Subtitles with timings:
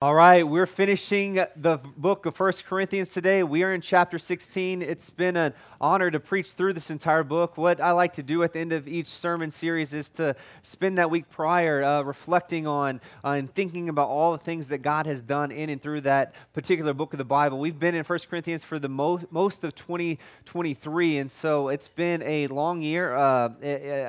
[0.00, 3.42] All right, we're finishing the book of First Corinthians today.
[3.42, 4.80] We are in chapter 16.
[4.80, 7.56] It's been an honor to preach through this entire book.
[7.56, 10.98] What I like to do at the end of each sermon series is to spend
[10.98, 15.06] that week prior uh, reflecting on uh, and thinking about all the things that God
[15.06, 17.58] has done in and through that particular book of the Bible.
[17.58, 22.22] We've been in First Corinthians for the mo- most of 2023, and so it's been
[22.22, 23.48] a long year uh,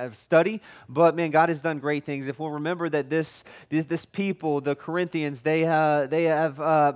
[0.06, 2.28] of study, but man, God has done great things.
[2.28, 6.94] If we'll remember that this, this people, the Corinthians, they have uh, they have uh,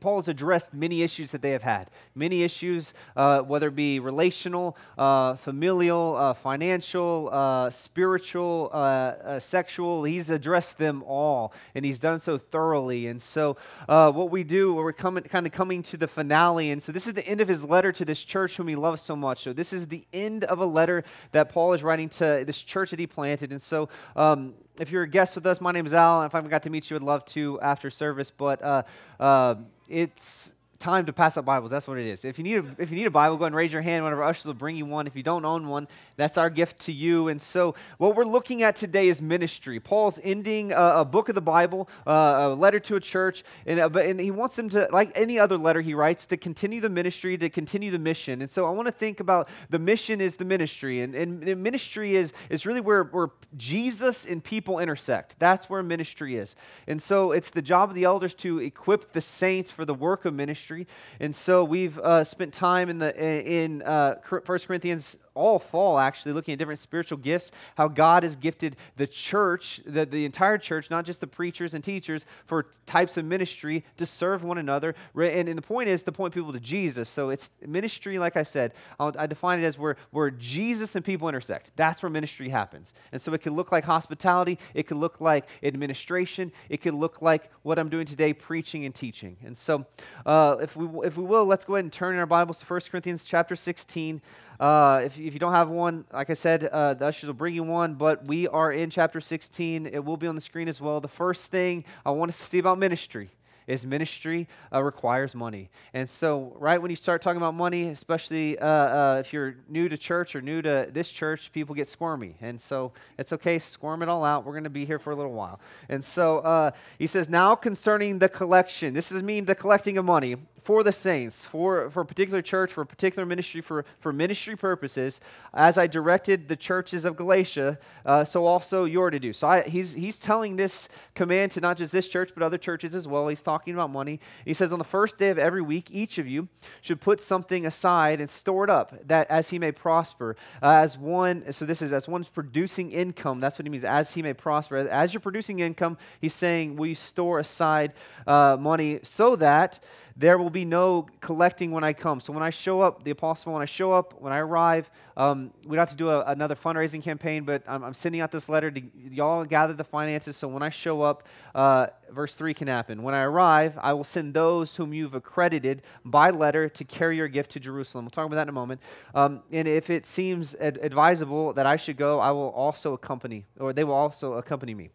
[0.00, 1.90] Paul has addressed many issues that they have had.
[2.14, 9.40] Many issues, uh, whether it be relational, uh, familial, uh, financial, uh, spiritual, uh, uh,
[9.40, 10.04] sexual.
[10.04, 13.06] He's addressed them all, and he's done so thoroughly.
[13.06, 13.56] And so,
[13.86, 16.70] what we do, we're coming, kind of coming to the finale.
[16.70, 19.02] And so, this is the end of his letter to this church whom he loves
[19.02, 19.42] so much.
[19.42, 22.90] So, this is the end of a letter that Paul is writing to this church
[22.90, 23.52] that he planted.
[23.52, 26.20] And so, um, if you're a guest with us, my name is Al.
[26.22, 28.30] And if I haven't got to meet you, I'd love to after service.
[28.30, 28.82] But uh,
[29.20, 29.56] uh,
[29.88, 30.52] it's
[30.84, 31.70] time to pass out Bibles.
[31.70, 32.26] That's what it is.
[32.26, 34.04] If you need a, if you need a Bible, go and raise your hand.
[34.04, 35.06] One of our ushers will bring you one.
[35.06, 37.28] If you don't own one, that's our gift to you.
[37.28, 39.80] And so, what we're looking at today is ministry.
[39.80, 43.80] Paul's ending a, a book of the Bible, uh, a letter to a church, and,
[43.80, 46.90] uh, and he wants them to, like any other letter he writes, to continue the
[46.90, 48.42] ministry, to continue the mission.
[48.42, 52.14] And so, I want to think about the mission is the ministry, and, and ministry
[52.14, 55.38] is is really where where Jesus and people intersect.
[55.38, 56.56] That's where ministry is.
[56.86, 60.26] And so, it's the job of the elders to equip the saints for the work
[60.26, 60.94] of ministry ministry.
[61.20, 66.32] And so we've uh, spent time in the in uh, 1 Corinthians all fall actually
[66.32, 70.90] looking at different spiritual gifts, how God has gifted the church, the, the entire church,
[70.90, 74.94] not just the preachers and teachers, for types of ministry to serve one another.
[75.14, 77.08] And, and the point is to point people to Jesus.
[77.08, 81.04] So it's ministry, like I said, I'll, I define it as where, where Jesus and
[81.04, 81.72] people intersect.
[81.76, 82.94] That's where ministry happens.
[83.12, 87.22] And so it could look like hospitality, it could look like administration, it could look
[87.22, 89.36] like what I'm doing today, preaching and teaching.
[89.44, 89.84] And so
[90.24, 92.66] uh, if, we, if we will, let's go ahead and turn in our Bibles to
[92.66, 94.22] 1 Corinthians chapter 16.
[94.60, 97.54] Uh, if, if you don't have one, like I said, uh, the ushers will bring
[97.54, 99.86] you one, but we are in chapter 16.
[99.86, 101.00] It will be on the screen as well.
[101.00, 103.30] The first thing I want us to see about ministry
[103.66, 105.70] is ministry uh, requires money.
[105.92, 109.88] And so, right when you start talking about money, especially uh, uh, if you're new
[109.88, 112.36] to church or new to this church, people get squirmy.
[112.40, 114.44] And so, it's okay, squirm it all out.
[114.44, 115.60] We're going to be here for a little while.
[115.88, 120.04] And so, uh, he says, Now concerning the collection, this is mean the collecting of
[120.04, 124.14] money for the saints, for, for a particular church, for a particular ministry, for, for
[124.14, 125.20] ministry purposes,
[125.52, 129.34] as I directed the churches of Galatia, uh, so also you're to do.
[129.34, 132.94] So I, he's, he's telling this command to not just this church, but other churches
[132.94, 133.28] as well.
[133.28, 134.20] He's talking about money.
[134.46, 136.48] He says, On the first day of every week, each of you
[136.80, 140.34] should put something aside and store it up, that as he may prosper.
[140.62, 143.38] Uh, as one, so this is as one's producing income.
[143.38, 144.76] That's what he means, as he may prosper.
[144.76, 147.92] As, as you're producing income, he's saying, We store aside
[148.26, 149.78] uh, money so that
[150.16, 152.20] there will be no collecting when I come.
[152.20, 155.50] So when I show up, the apostle, when I show up, when I arrive, um,
[155.64, 158.48] we don't have to do a, another fundraising campaign, but I'm, I'm, sending out this
[158.48, 160.36] letter to y'all gather the finances.
[160.36, 163.02] So when I show up, uh, verse 3 can happen.
[163.02, 167.28] When I arrive, I will send those whom you've accredited by letter to carry your
[167.28, 168.04] gift to Jerusalem.
[168.04, 168.80] We'll talk about that in a moment.
[169.14, 173.46] Um, and if it seems ad- advisable that I should go, I will also accompany,
[173.58, 174.90] or they will also accompany me.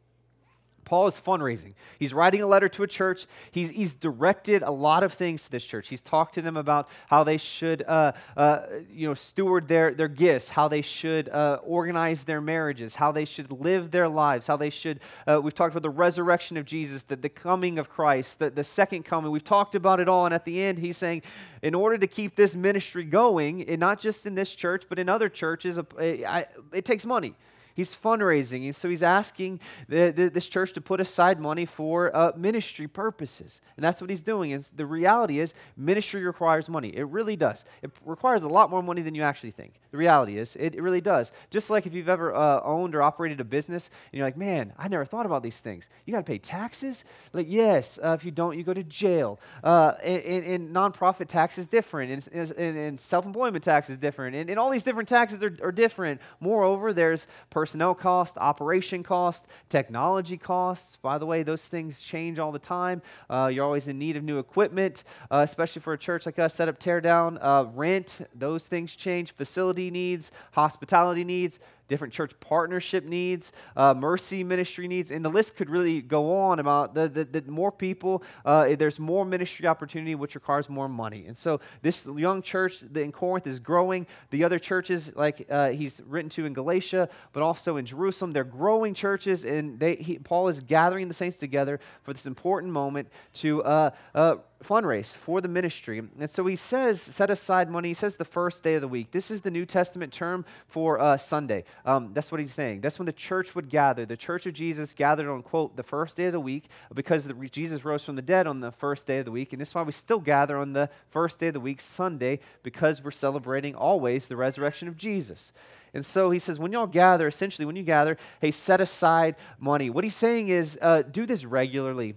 [0.90, 1.76] Paul is fundraising.
[2.00, 3.28] He's writing a letter to a church.
[3.52, 5.88] He's, he's directed a lot of things to this church.
[5.88, 8.62] He's talked to them about how they should, uh, uh,
[8.92, 13.26] you know, steward their, their gifts, how they should uh, organize their marriages, how they
[13.26, 15.00] should live their lives, how they should.
[15.28, 18.64] Uh, we've talked about the resurrection of Jesus, the, the coming of Christ, the, the
[18.64, 19.30] second coming.
[19.30, 20.26] We've talked about it all.
[20.26, 21.22] And at the end, he's saying,
[21.62, 25.08] in order to keep this ministry going, and not just in this church, but in
[25.08, 27.36] other churches, it takes money.
[27.76, 28.66] He's fundraising.
[28.66, 32.88] And so he's asking the, the, this church to put aside money for uh, ministry
[32.88, 33.62] purposes.
[33.78, 34.54] And that's what he's doing.
[34.54, 36.90] And the reality is, ministry requires money.
[36.90, 37.66] It really does.
[37.82, 39.74] It requires a lot more money than you actually think.
[39.92, 41.32] The reality is, it, it really does.
[41.50, 44.74] Just like if you've ever uh, owned or operated a business and you're like, man,
[44.78, 45.90] I never thought about these things.
[46.06, 47.04] You got to pay taxes?
[47.34, 48.00] Like, yes.
[48.04, 49.40] Uh, if you don't, you go to jail.
[49.64, 52.28] Uh, and, and, and, nonprofit tax is different.
[52.30, 54.36] And, and, self employment tax is different.
[54.36, 56.20] And, all these different taxes are, are different.
[56.40, 57.28] Moreover, there's
[57.60, 60.96] personnel cost, operation cost, technology costs.
[60.96, 63.02] By the way, those things change all the time.
[63.30, 66.56] Uh, you're always in need of new equipment, uh, especially for a church like us,
[66.56, 72.32] set up, tear down, uh, rent, those things change, facility needs, hospitality needs different church
[72.40, 77.10] partnership needs, uh, mercy ministry needs, and the list could really go on about the,
[77.10, 81.26] the, the more people, uh, there's more ministry opportunity, which requires more money.
[81.28, 84.08] And so this young church in Corinth is growing.
[84.30, 88.44] The other churches, like uh, he's written to in Galatia, but also in Jerusalem, they're
[88.44, 93.10] growing churches, and they, he, Paul is gathering the saints together for this important moment
[93.34, 96.02] to uh, uh, fundraise for the ministry.
[96.20, 97.90] And so he says, set aside money.
[97.90, 99.12] He says the first day of the week.
[99.12, 101.64] This is the New Testament term for uh, Sunday.
[101.86, 102.82] Um, that's what he's saying.
[102.82, 104.06] That's when the church would gather.
[104.06, 107.34] The church of Jesus gathered on, quote, the first day of the week because the,
[107.34, 109.54] Jesus rose from the dead on the first day of the week.
[109.54, 112.40] And this is why we still gather on the first day of the week, Sunday,
[112.64, 115.52] because we're celebrating always the resurrection of Jesus.
[115.94, 119.90] And so he says, when y'all gather, essentially, when you gather, hey, set aside money.
[119.90, 122.16] What he's saying is, uh, do this regularly.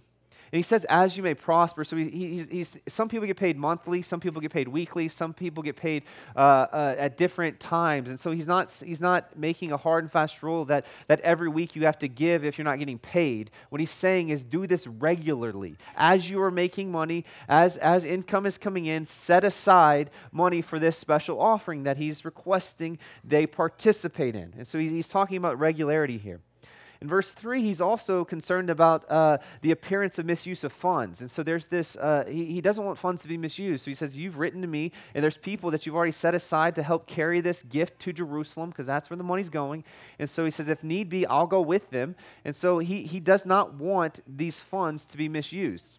[0.52, 1.82] And he says, as you may prosper.
[1.82, 5.32] So he, he's, he's, some people get paid monthly, some people get paid weekly, some
[5.32, 6.02] people get paid
[6.36, 8.10] uh, uh, at different times.
[8.10, 11.48] And so he's not, he's not making a hard and fast rule that, that every
[11.48, 13.50] week you have to give if you're not getting paid.
[13.70, 15.76] What he's saying is do this regularly.
[15.96, 20.78] As you are making money, as, as income is coming in, set aside money for
[20.78, 24.52] this special offering that he's requesting they participate in.
[24.58, 26.40] And so he's talking about regularity here.
[27.02, 31.20] In verse 3, he's also concerned about uh, the appearance of misuse of funds.
[31.20, 33.84] And so there's this, uh, he, he doesn't want funds to be misused.
[33.84, 36.76] So he says, You've written to me, and there's people that you've already set aside
[36.76, 39.82] to help carry this gift to Jerusalem, because that's where the money's going.
[40.20, 42.14] And so he says, If need be, I'll go with them.
[42.44, 45.98] And so he, he does not want these funds to be misused.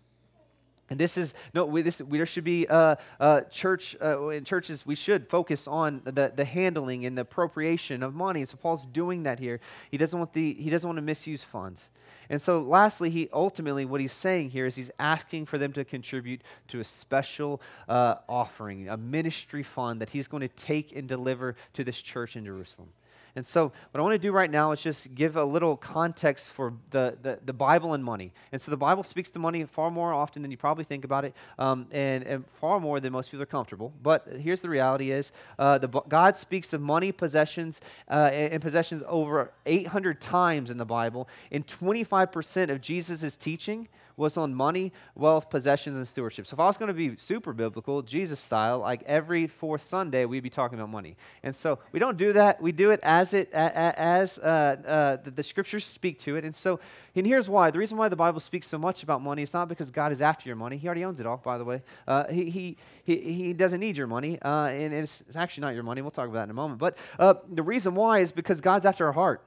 [0.94, 1.66] And this is no.
[1.66, 4.86] We, this, we, there should be uh, uh, church uh, in churches.
[4.86, 8.42] We should focus on the, the handling and the appropriation of money.
[8.42, 9.60] And so Paul's doing that here.
[9.90, 11.90] He doesn't want the he doesn't want to misuse funds.
[12.30, 15.84] And so, lastly, he ultimately what he's saying here is he's asking for them to
[15.84, 17.60] contribute to a special
[17.90, 22.36] uh, offering, a ministry fund that he's going to take and deliver to this church
[22.36, 22.90] in Jerusalem.
[23.36, 26.52] And so, what I want to do right now is just give a little context
[26.52, 28.32] for the, the, the, Bible and money.
[28.52, 31.26] And so, the Bible speaks to money far more often than you probably think about
[31.26, 33.92] it, um, and, and, far more than most people are comfortable.
[34.04, 38.62] But here's the reality is uh, the, God speaks of money, possessions, uh, and, and
[38.62, 41.28] possessions over 800 times in the Bible.
[41.52, 43.88] And 25% of Jesus' teaching
[44.18, 46.48] was on money, wealth, possessions, and stewardship.
[46.48, 50.26] So if I was going to be super biblical, Jesus style, like every fourth Sunday,
[50.26, 51.16] we'd be talking about money.
[51.42, 52.62] And so we don't do that.
[52.62, 56.46] We do it as it as uh, uh, the, scriptures speak to it.
[56.46, 56.80] And so,
[57.16, 57.72] and here's why.
[57.72, 60.22] The reason why the Bible speaks so much about money is not because God is
[60.22, 60.78] after your money.
[60.78, 61.82] He already owns it all, by the way.
[62.08, 65.74] Uh, he, he, he, he doesn't need your money, uh, and it's, it's, actually not
[65.74, 66.02] your money.
[66.02, 66.80] We'll talk about that in a moment.
[66.80, 69.44] But uh, the reason why is because God's after our heart.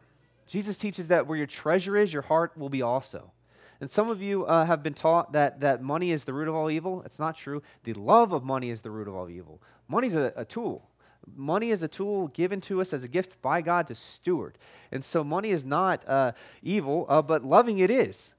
[0.47, 3.33] Jesus teaches that where your treasure is, your heart will be also.
[3.81, 6.55] And some of you uh, have been taught that, that money is the root of
[6.55, 7.03] all evil.
[7.05, 7.63] It's not true.
[7.85, 9.61] The love of money is the root of all evil.
[9.89, 10.89] Money is a, a tool.
[11.35, 14.59] Money is a tool given to us as a gift by God to steward.
[14.93, 16.33] And so money is not uh,
[16.63, 18.33] evil, uh, but loving it is.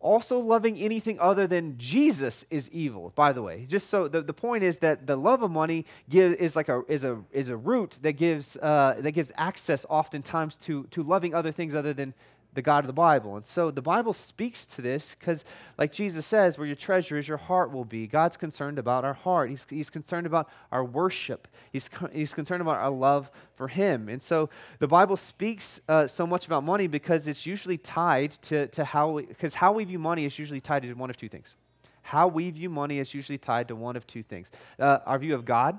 [0.00, 3.64] Also, loving anything other than Jesus is evil, by the way.
[3.66, 6.82] Just so the, the point is that the love of money give, is like a,
[6.88, 11.34] is, a, is a root that gives, uh, that gives access oftentimes to, to loving
[11.34, 12.12] other things other than
[12.54, 13.36] the God of the Bible.
[13.36, 15.44] And so the Bible speaks to this because,
[15.76, 18.06] like Jesus says, where your treasure is, your heart will be.
[18.06, 22.76] God's concerned about our heart, He's, he's concerned about our worship, he's, he's concerned about
[22.76, 24.08] our love for Him.
[24.08, 24.48] And so
[24.78, 29.18] the Bible speaks uh, so much about money because it's usually tied to, to how,
[29.18, 31.56] because how we view money is usually tied to one of two things.
[32.02, 35.34] How we view money is usually tied to one of two things uh, our view
[35.34, 35.78] of God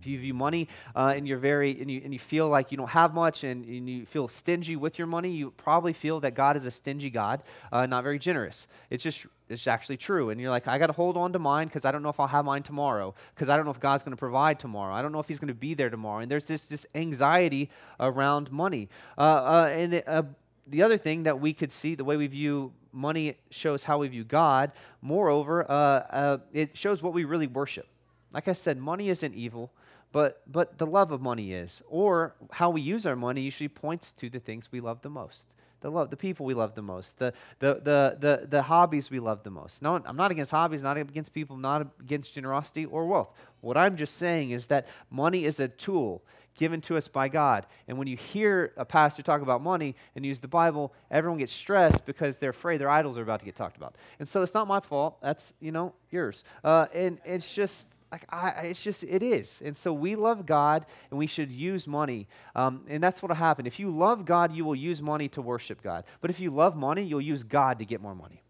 [0.00, 2.78] if you view money uh, and you're very and you, and you feel like you
[2.78, 6.34] don't have much and, and, you feel stingy with your money, you probably feel that
[6.34, 8.66] God is a stingy God, uh, not very generous.
[8.88, 10.30] It's just it's actually true.
[10.30, 12.20] And you're like, I got to hold on to mine because I don't know if
[12.20, 13.14] I'll have mine tomorrow.
[13.34, 14.94] Because I don't know if God's going to provide tomorrow.
[14.94, 16.20] I don't know if He's going to be there tomorrow.
[16.20, 18.88] And there's this this anxiety around money.
[19.18, 20.22] Uh, uh and it, uh,
[20.66, 24.08] the other thing that we could see, the way we view money shows how we
[24.08, 24.72] view God.
[25.02, 27.86] Moreover, uh, it shows what we really worship.
[28.32, 29.72] Like I said, money isn't evil
[30.12, 31.82] but but the love of money is.
[31.88, 35.46] Or how we use our money usually points to the things we love the most.
[35.80, 37.18] The love the people we love the most.
[37.18, 39.82] The the the the, the hobbies we love the most.
[39.82, 43.30] No i'm not against hobbies not against people not against generosity or wealth.
[43.60, 46.22] What i'm just saying is that money is a tool
[46.56, 47.66] given to us by god.
[47.86, 51.52] And when you hear a pastor talk about money and use the bible everyone gets
[51.52, 53.94] stressed because they're afraid their idols are about to get talked about.
[54.18, 55.18] And so it's not my fault.
[55.22, 56.42] That's you know yours.
[56.64, 59.62] Uh, and it's just like I, it's just it is.
[59.64, 62.26] And so we love god and we should use money.
[62.54, 63.66] Um, and that's what will happen.
[63.66, 66.04] If you love god you will use money to worship god.
[66.20, 68.42] But if you love money you'll use god to get more money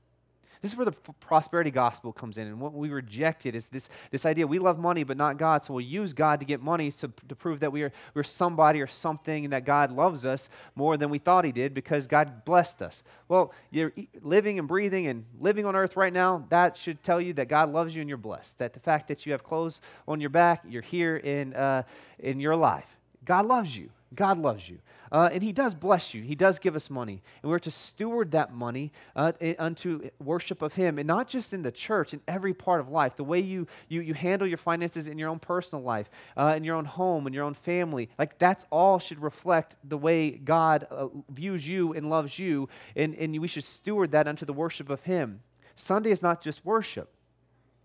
[0.63, 2.47] This is where the prosperity gospel comes in.
[2.47, 5.65] And what we reject it is this, this idea we love money but not God,
[5.65, 8.83] so we'll use God to get money to, to prove that we are, we're somebody
[8.83, 12.45] or something and that God loves us more than we thought He did because God
[12.45, 13.03] blessed us.
[13.29, 17.33] Well, you're living and breathing and living on earth right now, that should tell you
[17.35, 18.59] that God loves you and you're blessed.
[18.59, 21.85] That the fact that you have clothes on your back, you're here in, uh,
[22.19, 23.00] in your life.
[23.31, 23.91] God loves you.
[24.13, 24.79] God loves you.
[25.13, 26.23] Uh, and He does bless you.
[26.25, 27.23] He does give us money.
[27.43, 30.99] And we're to steward that money uh, unto worship of Him.
[30.99, 33.15] And not just in the church, in every part of life.
[33.15, 36.65] The way you, you, you handle your finances in your own personal life, uh, in
[36.65, 38.09] your own home, in your own family.
[38.19, 42.69] Like that's all should reflect the way God uh, views you and loves you.
[42.97, 45.39] And, and we should steward that unto the worship of Him.
[45.77, 47.15] Sunday is not just worship.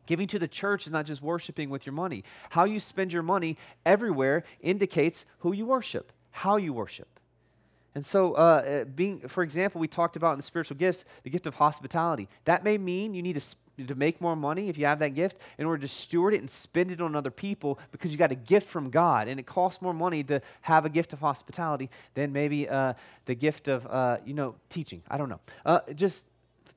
[0.06, 2.24] Giving to the church is not just worshiping with your money.
[2.52, 7.08] How you spend your money everywhere indicates who you worship, how you worship.
[7.96, 11.30] And so, uh, uh, being, for example, we talked about in the spiritual gifts the
[11.30, 12.28] gift of hospitality.
[12.44, 15.38] That may mean you need to, to make more money if you have that gift
[15.58, 18.36] in order to steward it and spend it on other people because you got a
[18.36, 19.30] gift from God.
[19.30, 22.96] And it costs more money to have a gift of hospitality than maybe uh,
[23.28, 25.02] the gift of, uh, you know, teaching.
[25.10, 25.40] I don't know.
[25.66, 26.26] Uh, just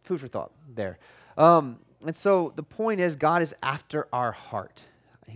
[0.05, 0.99] food for thought there.
[1.37, 4.85] Um, and so the point is, God is after our heart.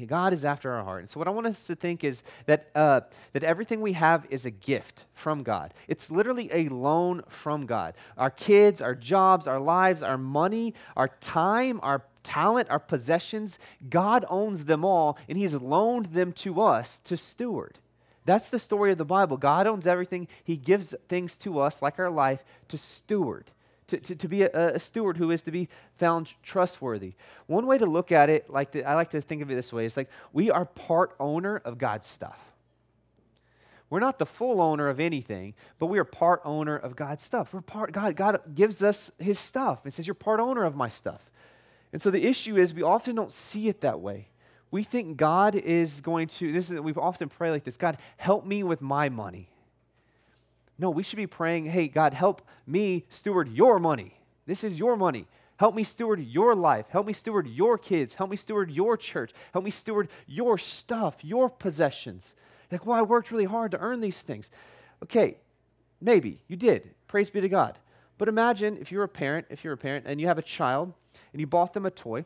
[0.07, 1.01] God is after our heart.
[1.01, 3.03] And so, what I want us to think is that, uh,
[3.33, 5.75] that everything we have is a gift from God.
[5.87, 7.95] It's literally a loan from God.
[8.17, 13.59] Our kids, our jobs, our lives, our money, our time, our talent, our possessions,
[13.91, 17.79] God owns them all, and He's loaned them to us to steward.
[18.25, 19.37] That's the story of the Bible.
[19.37, 23.51] God owns everything, He gives things to us, like our life, to steward
[23.93, 25.69] to, to, to be a, a, steward who is to be
[25.99, 27.13] found trustworthy.
[27.47, 29.73] One way to look at it, like the, I like to think of it this
[29.73, 32.41] way, is like we are part owner of God's stuff.
[33.91, 37.53] We're not the full owner of anything, but we are part owner of God's stuff.
[37.53, 40.89] We're part, God, God gives us his stuff and says, You're part owner of my
[40.89, 41.31] stuff.
[41.93, 44.29] And so the issue is we often don't see it that way.
[44.71, 48.47] We think God is going to, this is, we've often prayed like this God, help
[48.47, 49.51] me with my money.
[50.79, 54.19] No, we should be praying, hey, God, help me steward your money.
[54.47, 55.27] This is your money.
[55.57, 56.87] Help me steward your life.
[56.89, 58.15] Help me steward your kids.
[58.15, 59.33] Help me steward your church.
[59.53, 62.35] Help me steward your stuff, your possessions.
[62.71, 64.51] Like, well, I worked really hard to earn these things.
[65.03, 65.37] Okay,
[66.01, 66.91] maybe you did.
[67.07, 67.79] Praise be to God.
[68.19, 70.93] But imagine if you're a parent, if you're a parent and you have a child
[71.33, 72.25] and you bought them a toy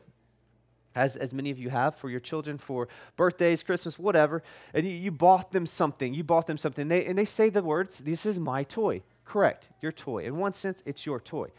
[0.97, 4.41] as, as many of you have for your children for birthdays, Christmas, whatever,
[4.73, 6.13] and you, you bought them something.
[6.13, 6.87] You bought them something.
[6.87, 9.03] They, and they say the words, This is my toy.
[9.23, 10.23] Correct, your toy.
[10.23, 11.49] In one sense, it's your toy.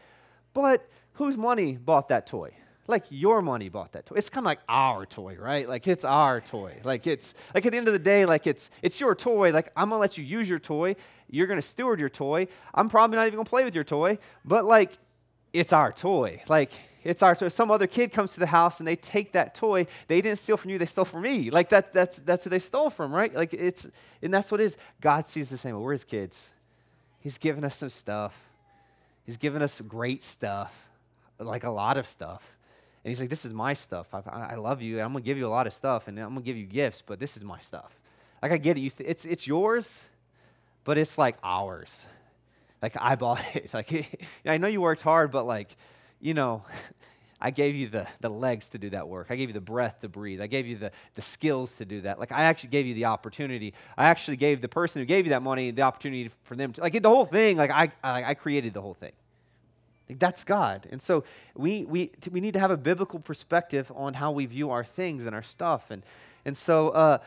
[0.54, 2.52] But whose money bought that toy?
[2.88, 4.16] Like your money bought that toy.
[4.16, 5.68] It's kind of like our toy, right?
[5.68, 6.80] Like it's our toy.
[6.84, 9.52] Like it's like at the end of the day, like it's it's your toy.
[9.52, 10.96] Like I'm gonna let you use your toy.
[11.28, 12.48] You're gonna steward your toy.
[12.74, 14.96] I'm probably not even gonna play with your toy, but like
[15.52, 16.42] it's our toy.
[16.48, 16.72] Like
[17.08, 17.48] it's our toy.
[17.48, 19.86] Some other kid comes to the house and they take that toy.
[20.08, 21.50] They didn't steal from you, they stole from me.
[21.50, 23.34] Like that, that's, that's who they stole from, right?
[23.34, 23.86] Like it's,
[24.20, 24.76] and that's what it is.
[25.00, 25.80] God sees the same way.
[25.80, 26.50] We're his kids.
[27.20, 28.34] He's given us some stuff.
[29.24, 30.72] He's given us great stuff,
[31.38, 32.42] like a lot of stuff.
[33.04, 34.06] And he's like, this is my stuff.
[34.12, 35.00] I, I love you.
[35.00, 36.66] I'm going to give you a lot of stuff and I'm going to give you
[36.66, 37.90] gifts, but this is my stuff.
[38.42, 38.80] Like I get it.
[38.80, 40.02] You th- it's, it's yours,
[40.84, 42.04] but it's like ours.
[42.82, 43.72] Like I bought it.
[43.72, 45.74] Like I know you worked hard, but like,
[46.20, 46.64] you know,
[47.40, 49.28] I gave you the, the legs to do that work.
[49.30, 50.40] I gave you the breath to breathe.
[50.40, 52.18] I gave you the, the skills to do that.
[52.18, 53.74] Like, I actually gave you the opportunity.
[53.96, 56.80] I actually gave the person who gave you that money the opportunity for them to,
[56.80, 59.12] like, the whole thing, like, I, I, I created the whole thing.
[60.08, 60.88] Like, that's God.
[60.90, 61.22] And so
[61.54, 65.24] we, we, we need to have a biblical perspective on how we view our things
[65.24, 65.92] and our stuff.
[65.92, 66.02] And,
[66.44, 67.18] and so, uh,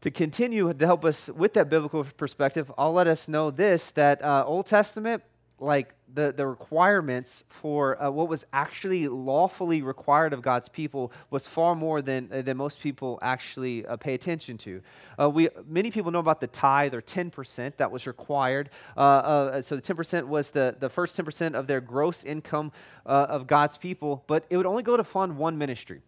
[0.00, 4.22] to continue to help us with that biblical perspective, I'll let us know this that
[4.22, 5.22] uh, Old Testament,
[5.60, 11.46] like the, the requirements for uh, what was actually lawfully required of God's people was
[11.46, 14.82] far more than, uh, than most people actually uh, pay attention to.
[15.18, 18.70] Uh, we, many people know about the tithe or 10% that was required.
[18.96, 22.72] Uh, so the 10% was the, the first 10% of their gross income
[23.06, 26.00] of God's people, but it would only go to fund one ministry.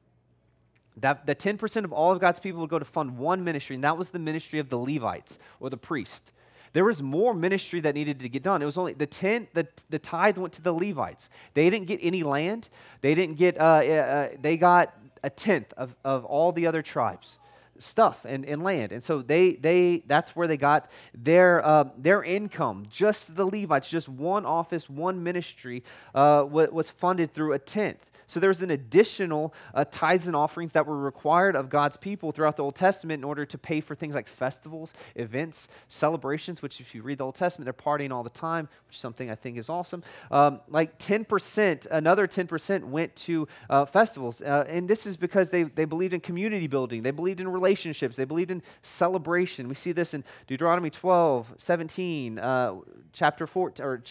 [0.99, 3.85] That, the 10% of all of God's people would go to fund one ministry, and
[3.85, 6.33] that was the ministry of the Levites or the priest.
[6.77, 8.61] There was more ministry that needed to get done.
[8.61, 11.31] It was only the ten, the, the tithe went to the Levites.
[11.55, 12.69] They didn't get any land.
[13.01, 16.83] They didn't get, uh, uh, uh, they got a tenth of, of all the other
[16.83, 17.39] tribes
[17.79, 18.93] stuff and, and land.
[18.93, 22.85] And so they, they that's where they got their, uh, their income.
[22.91, 25.83] Just the Levites, just one office, one ministry
[26.15, 28.11] uh, was funded through a tenth.
[28.27, 32.33] So there was an additional uh, tithes and offerings that were required of God's people
[32.33, 36.81] throughout the Old Testament in order to pay for things like festivals, events, celebrations, which
[36.81, 39.35] if you read the Old Testament, they're partying all the time, which is something I
[39.35, 40.03] think is awesome.
[40.31, 44.43] Um, like 10%, another 10% went to uh, festivals.
[44.43, 48.17] Uh, and this is because they, they believed in community building, they believed in relationships,
[48.17, 49.69] they believed in celebration.
[49.69, 52.75] We see this in Deuteronomy 12, 17, uh,
[53.13, 54.03] chapter, 14, or,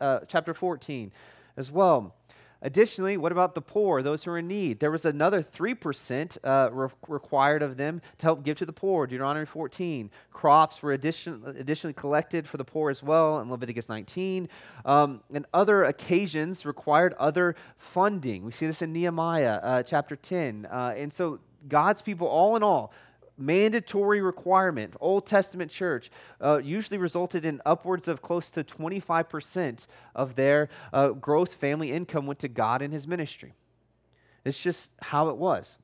[0.00, 1.12] uh, chapter 14
[1.56, 2.14] as well.
[2.64, 4.80] Additionally, what about the poor, those who are in need?
[4.80, 9.06] There was another 3% uh, re- required of them to help give to the poor,
[9.06, 10.10] Deuteronomy 14.
[10.32, 14.48] Crops were addition- additionally collected for the poor as well in Leviticus 19.
[14.86, 18.46] Um, and other occasions required other funding.
[18.46, 20.66] We see this in Nehemiah uh, chapter 10.
[20.70, 22.94] Uh, and so God's people, all in all,
[23.36, 26.10] mandatory requirement, Old Testament church,
[26.40, 32.26] uh, usually resulted in upwards of close to 25% of their uh, gross family income
[32.26, 33.54] went to God and his ministry.
[34.44, 35.78] It's just how it was.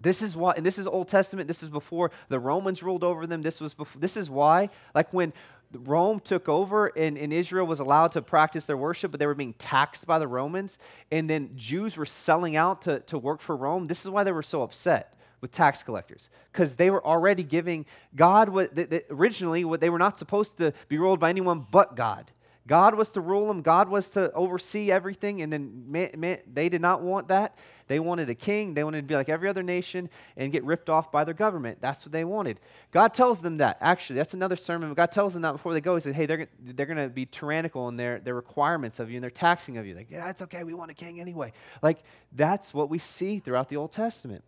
[0.00, 1.46] This is why, and this is Old Testament.
[1.46, 3.42] This is before the Romans ruled over them.
[3.42, 5.32] This was before, this is why, like when
[5.72, 9.34] Rome took over and, and Israel was allowed to practice their worship, but they were
[9.34, 10.78] being taxed by the Romans,
[11.12, 13.86] and then Jews were selling out to, to work for Rome.
[13.86, 17.86] This is why they were so upset with tax collectors because they were already giving
[18.14, 21.66] God what they, they, originally what they were not supposed to be ruled by anyone
[21.70, 22.30] but God.
[22.66, 23.62] God was to rule them.
[23.62, 27.58] God was to oversee everything, and then man, man, they did not want that.
[27.88, 28.74] They wanted a king.
[28.74, 31.78] They wanted to be like every other nation and get ripped off by their government.
[31.80, 32.60] That's what they wanted.
[32.92, 33.78] God tells them that.
[33.80, 34.90] Actually, that's another sermon.
[34.90, 35.96] But God tells them that before they go.
[35.96, 39.16] He said, "Hey, they're they're going to be tyrannical in their their requirements of you
[39.16, 39.96] and their taxing of you.
[39.96, 40.62] Like, yeah, it's okay.
[40.62, 41.52] We want a king anyway.
[41.82, 44.44] Like that's what we see throughout the Old Testament."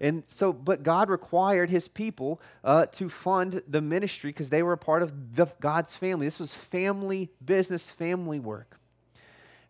[0.00, 4.72] And so, but God required his people uh, to fund the ministry because they were
[4.72, 6.26] a part of the, God's family.
[6.26, 8.78] This was family business, family work.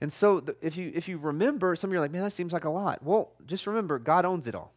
[0.01, 2.53] And so, if you, if you remember, some of you are like, man, that seems
[2.53, 3.03] like a lot.
[3.03, 4.73] Well, just remember, God owns it all.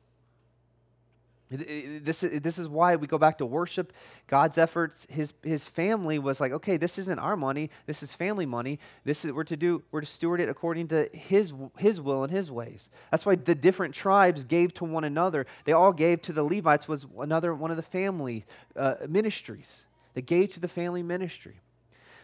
[1.52, 3.94] This is, this is why we go back to worship,
[4.26, 5.06] God's efforts.
[5.10, 7.70] His, his family was like, okay, this isn't our money.
[7.86, 8.80] This is family money.
[9.04, 9.84] This is we're to do.
[9.92, 12.90] We're to steward it according to His His will and His ways.
[13.12, 15.46] That's why the different tribes gave to one another.
[15.66, 19.84] They all gave to the Levites was another one of the family uh, ministries.
[20.16, 21.60] They gave to the family ministry.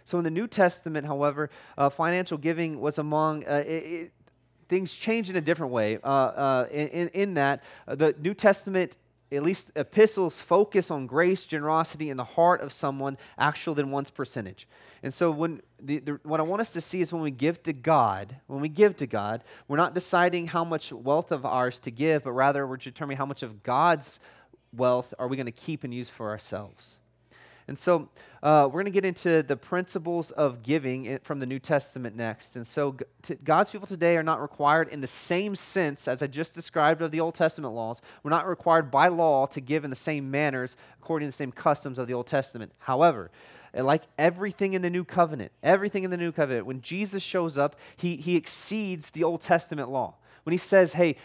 [0.03, 4.11] So in the New Testament, however, uh, financial giving was among uh, it, it,
[4.71, 5.99] things changed in a different way.
[6.01, 8.95] Uh, uh, in, in, that, uh, the New Testament
[9.31, 14.09] at least epistles focus on grace, generosity in the heart of someone actual than one's
[14.09, 14.67] percentage.
[15.03, 17.63] And so when the, the, what I want us to see is when we give
[17.63, 21.79] to God, when we give to God, we're not deciding how much wealth of ours
[21.79, 24.19] to give, but rather we're determining how much of God's
[24.73, 26.97] wealth are we going to keep and use for ourselves.
[27.71, 28.09] And so
[28.43, 32.57] uh, we're going to get into the principles of giving from the New Testament next.
[32.57, 32.97] And so
[33.45, 37.11] God's people today are not required in the same sense as I just described of
[37.11, 38.01] the Old Testament laws.
[38.23, 41.53] We're not required by law to give in the same manners according to the same
[41.53, 42.73] customs of the Old Testament.
[42.79, 43.31] However,
[43.73, 47.77] like everything in the new covenant, everything in the new covenant, when Jesus shows up,
[47.95, 50.15] he, he exceeds the Old Testament law.
[50.43, 51.15] When he says, hey,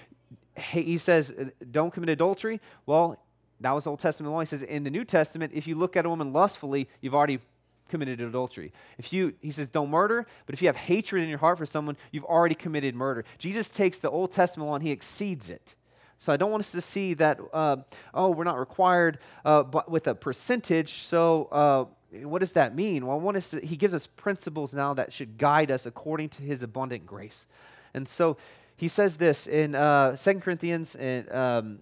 [0.54, 1.34] hey, he says,
[1.72, 3.18] don't commit adultery, well,
[3.60, 4.40] that was Old Testament law.
[4.40, 7.40] He says in the New Testament, if you look at a woman lustfully, you've already
[7.88, 8.72] committed adultery.
[8.98, 11.66] If you, he says, don't murder, but if you have hatred in your heart for
[11.66, 13.24] someone, you've already committed murder.
[13.38, 15.74] Jesus takes the Old Testament law and he exceeds it.
[16.18, 17.76] So I don't want us to see that, uh,
[18.14, 20.94] oh, we're not required uh, but with a percentage.
[21.02, 21.84] So uh,
[22.26, 23.06] what does that mean?
[23.06, 26.30] Well, I want us to, he gives us principles now that should guide us according
[26.30, 27.46] to his abundant grace.
[27.92, 28.36] And so
[28.76, 31.78] he says this in uh, 2 Corinthians and, um,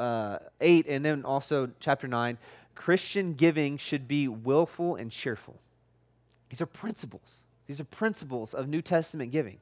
[0.00, 2.38] uh, 8 and then also chapter 9
[2.74, 5.56] Christian giving should be willful and cheerful.
[6.48, 7.42] These are principles.
[7.66, 9.58] These are principles of New Testament giving.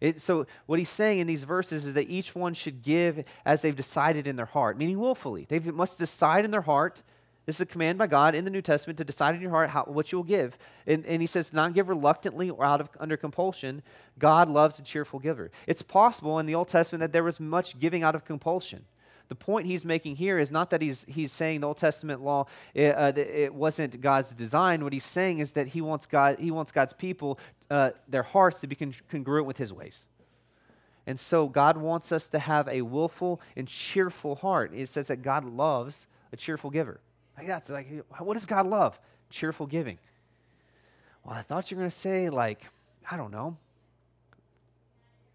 [0.00, 3.60] It, so, what he's saying in these verses is that each one should give as
[3.60, 5.46] they've decided in their heart, meaning willfully.
[5.48, 7.02] They must decide in their heart.
[7.46, 9.68] This is a command by God in the New Testament to decide in your heart
[9.68, 10.56] how, what you will give.
[10.86, 13.82] And, and he says, not give reluctantly or out of under compulsion.
[14.18, 15.50] God loves a cheerful giver.
[15.66, 18.86] It's possible in the Old Testament that there was much giving out of compulsion
[19.28, 22.46] the point he's making here is not that he's, he's saying the Old Testament law
[22.74, 24.84] it, uh, it wasn't God's design.
[24.84, 27.38] What he's saying is that he wants, God, he wants God's people,
[27.70, 30.06] uh, their hearts, to be con- congruent with his ways.
[31.06, 34.72] And so God wants us to have a willful and cheerful heart.
[34.74, 37.00] It says that God loves a cheerful giver.
[37.36, 38.98] Like that's like, what does God love?
[39.30, 39.98] Cheerful giving.
[41.24, 42.66] Well, I thought you were going to say, like,
[43.10, 43.56] I don't know,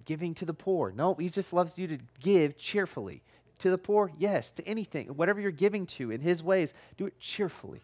[0.05, 0.91] giving to the poor.
[0.91, 3.21] No, he just loves you to give cheerfully.
[3.59, 4.51] To the poor, yes.
[4.51, 7.81] To anything, whatever you're giving to in His ways, do it cheerfully.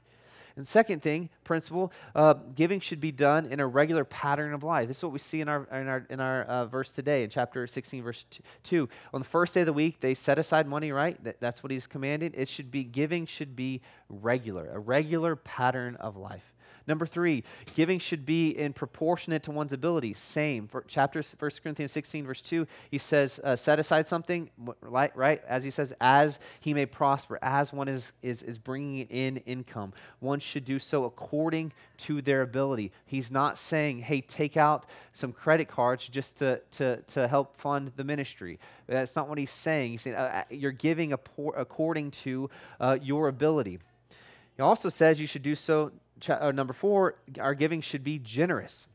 [0.57, 4.87] And second thing, principle, uh, giving should be done in a regular pattern of life.
[4.87, 7.29] This is what we see in our in our in our uh, verse today in
[7.29, 8.25] chapter 16, verse
[8.63, 8.87] two.
[9.13, 10.93] On the first day of the week, they set aside money.
[10.93, 12.35] Right, that, that's what he's commanded.
[12.37, 16.54] It should be giving should be regular, a regular pattern of life.
[16.87, 17.43] Number three,
[17.75, 20.13] giving should be in proportionate to one's ability.
[20.13, 20.67] Same.
[20.67, 24.49] For chapter 1 Corinthians 16, verse 2, he says, uh, set aside something,
[24.81, 25.43] right?
[25.47, 29.93] As he says, as he may prosper, as one is, is, is bringing in income.
[30.19, 32.91] One should do so according to their ability.
[33.05, 37.93] He's not saying, hey, take out some credit cards just to, to, to help fund
[37.95, 38.59] the ministry.
[38.87, 39.91] That's not what he's saying.
[39.91, 43.79] He's saying, uh, uh you're giving according to uh, your ability.
[44.55, 45.91] He also says you should do so
[46.29, 48.87] number four, our giving should be generous.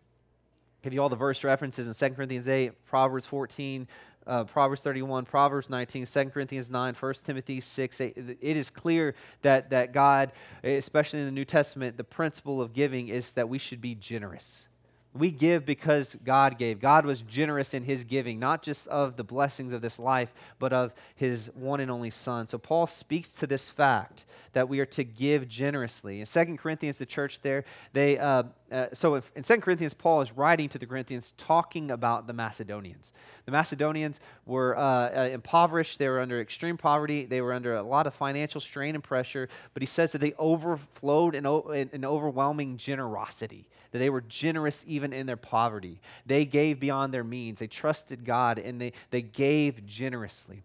[0.82, 3.86] Give you all the verse references in 2 Corinthians 8, Proverbs 14,
[4.26, 8.00] uh, Proverbs 31, Proverbs 19, 2 Corinthians 9, 1 Timothy 6.
[8.00, 8.16] 8.
[8.40, 13.08] It is clear that, that God, especially in the New Testament, the principle of giving
[13.08, 14.66] is that we should be generous.
[15.12, 16.80] We give because God gave.
[16.80, 20.72] God was generous in his giving, not just of the blessings of this life, but
[20.72, 22.46] of his one and only Son.
[22.46, 26.20] So Paul speaks to this fact that we are to give generously.
[26.20, 30.20] In 2 Corinthians, the church there, they, uh, uh, so if, in 2 Corinthians, Paul
[30.20, 33.12] is writing to the Corinthians talking about the Macedonians.
[33.44, 37.82] The Macedonians were uh, uh, impoverished, they were under extreme poverty, they were under a
[37.82, 42.04] lot of financial strain and pressure, but he says that they overflowed in, in, in
[42.04, 46.00] overwhelming generosity, that they were generous even in their poverty.
[46.26, 50.62] They gave beyond their means, they trusted God, and they, they gave generously.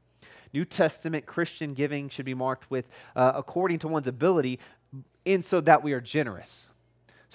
[0.54, 4.60] New Testament Christian giving should be marked with uh, according to one's ability,
[5.26, 6.70] in so that we are generous.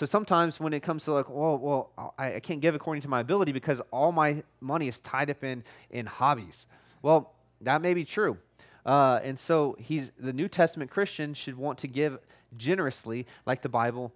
[0.00, 3.08] So sometimes when it comes to like, well, well, I, I can't give according to
[3.08, 6.66] my ability because all my money is tied up in in hobbies.
[7.02, 8.38] Well, that may be true.
[8.86, 12.18] Uh, and so he's the New Testament Christian should want to give
[12.56, 14.10] generously, like the Bible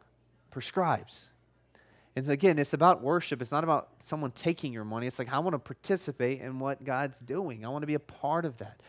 [0.51, 1.29] prescribes.
[2.17, 3.43] And again, it's about worship.
[3.43, 5.07] It's not about someone taking your money.
[5.07, 8.01] It's like, I want to participate in what God's doing, I want to be a
[8.01, 8.81] part of that.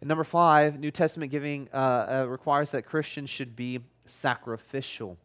[0.00, 5.18] And number five, New Testament giving uh, uh, requires that Christians should be sacrificial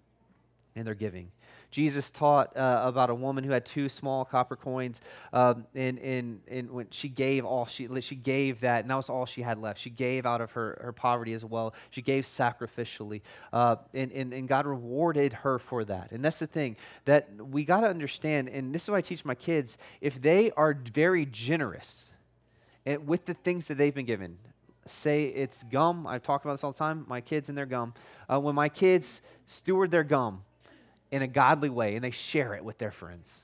[0.77, 1.31] in their giving.
[1.69, 5.01] Jesus taught uh, about a woman who had two small copper coins,
[5.33, 9.09] um, and, and, and when she gave all she she gave that, and that was
[9.09, 9.79] all she had left.
[9.79, 11.73] She gave out of her, her poverty as well.
[11.89, 16.11] She gave sacrificially, uh, and, and, and God rewarded her for that.
[16.11, 19.25] And that's the thing that we got to understand, and this is what I teach
[19.25, 19.77] my kids.
[19.99, 22.11] If they are very generous
[22.85, 24.37] eh, with the things that they've been given,
[24.85, 26.07] say it's gum.
[26.07, 27.05] I talk about this all the time.
[27.07, 27.93] My kids and their gum.
[28.31, 30.43] Uh, when my kids steward their gum,
[31.11, 33.41] in a godly way and they share it with their friends.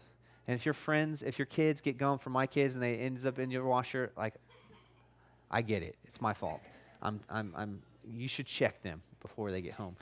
[0.47, 3.25] And if your friends, if your kids get gum from my kids and they ends
[3.25, 4.33] up in your washer, like,
[5.49, 5.95] I get it.
[6.05, 6.61] It's my fault.
[7.01, 9.95] I'm, I'm, I'm, you should check them before they get home.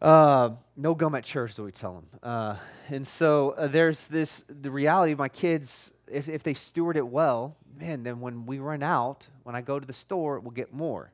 [0.00, 2.06] Uh, no gum at church, do we tell them.
[2.22, 2.56] Uh,
[2.88, 7.06] and so uh, there's this, the reality of my kids, if, if they steward it
[7.06, 10.72] well, man, then when we run out, when I go to the store, we'll get
[10.72, 11.10] more.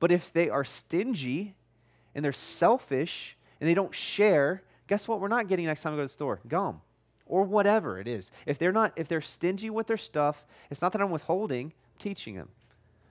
[0.00, 1.54] But if they are stingy
[2.14, 5.20] and they're selfish and they don't share, guess what?
[5.20, 6.80] We're not getting next time we go to the store gum
[7.26, 8.32] or whatever it is.
[8.44, 12.00] If they're not, if they're stingy with their stuff, it's not that I'm withholding, I'm
[12.00, 12.48] teaching them.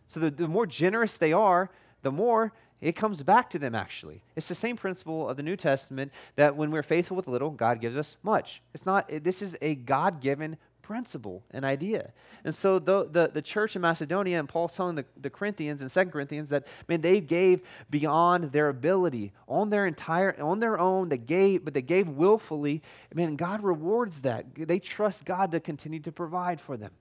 [0.09, 4.23] So the, the more generous they are, the more it comes back to them actually.
[4.35, 7.79] It's the same principle of the New Testament that when we're faithful with little, God
[7.79, 8.61] gives us much.
[8.73, 12.11] It's not, this is a God given principle, an idea.
[12.43, 15.91] And so the, the, the church in Macedonia, and Paul's telling the, the Corinthians and
[15.91, 21.09] Second Corinthians that, man, they gave beyond their ability, on their entire, on their own,
[21.09, 22.81] they gave, but they gave willfully.
[23.13, 24.45] Man, God rewards that.
[24.55, 26.91] They trust God to continue to provide for them.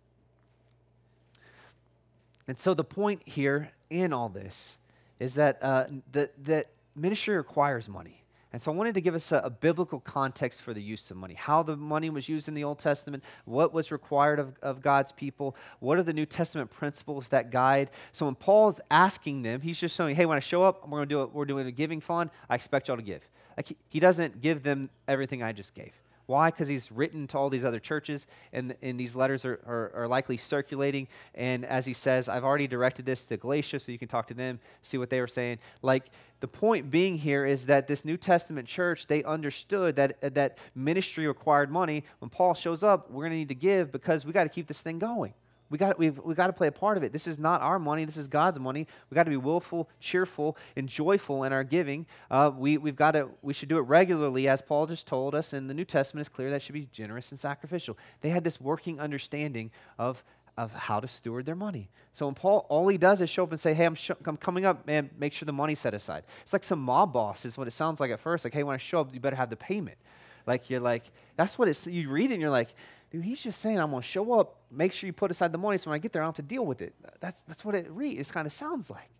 [2.46, 4.76] And so the point here in all this
[5.18, 6.66] is that, uh, that, that
[6.96, 8.19] ministry requires money.
[8.52, 11.16] And so I wanted to give us a, a, biblical context for the use of
[11.16, 14.82] money, how the money was used in the Old Testament, what was required of, of
[14.82, 17.90] God's people, what are the New Testament principles that guide.
[18.12, 21.08] So when Paul's asking them, he's just showing, hey, when I show up, we're going
[21.08, 23.22] to do it, we're doing a giving fund, I expect y'all to give.
[23.56, 25.92] Like he, he doesn't give them everything I just gave.
[26.30, 26.50] Why?
[26.50, 30.06] Because he's written to all these other churches, and, and these letters are, are, are,
[30.06, 31.08] likely circulating.
[31.34, 34.34] And as he says, I've already directed this to Galatia, so you can talk to
[34.34, 35.58] them, see what they were saying.
[35.82, 36.04] Like,
[36.38, 41.26] the point being here is that this New Testament church, they understood that, that ministry
[41.26, 42.04] required money.
[42.20, 44.68] When Paul shows up, we're going to need to give because we got to keep
[44.68, 45.34] this thing going.
[45.70, 47.12] We got, we've, we got to play a part of it.
[47.12, 48.04] This is not our money.
[48.04, 48.86] This is God's money.
[49.08, 52.06] we got to be willful, cheerful, and joyful in our giving.
[52.30, 55.52] Uh, we, we've got to, we should do it regularly, as Paul just told us.
[55.52, 57.96] In the New Testament, it's clear that should be generous and sacrificial.
[58.20, 60.22] They had this working understanding of
[60.60, 61.88] of how to steward their money.
[62.12, 64.36] So when Paul, all he does is show up and say, hey, I'm, sh- I'm
[64.36, 66.24] coming up, man, make sure the money's set aside.
[66.42, 68.44] It's like some mob boss is what it sounds like at first.
[68.44, 69.96] Like, hey, when I show up, you better have the payment.
[70.46, 71.04] Like, you're like,
[71.36, 72.74] that's what it's, you read it and you're like,
[73.10, 75.58] dude, he's just saying, I'm going to show up, make sure you put aside the
[75.58, 76.94] money so when I get there, I don't have to deal with it.
[77.20, 79.10] That's, that's what it reads, it kind of sounds like.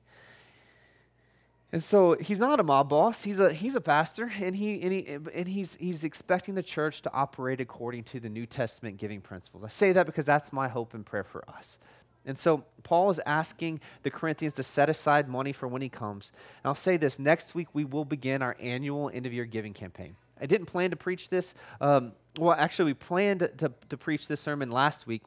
[1.73, 3.23] And so he's not a mob boss.
[3.23, 7.03] He's a, he's a pastor, and, he, and, he, and he's, he's expecting the church
[7.03, 9.63] to operate according to the New Testament giving principles.
[9.63, 11.79] I say that because that's my hope and prayer for us.
[12.27, 16.33] And so Paul is asking the Corinthians to set aside money for when he comes.
[16.63, 19.73] And I'll say this next week, we will begin our annual end of year giving
[19.73, 20.17] campaign.
[20.41, 21.55] I didn't plan to preach this.
[21.81, 25.23] Um, well, actually, we planned to, to preach this sermon last week,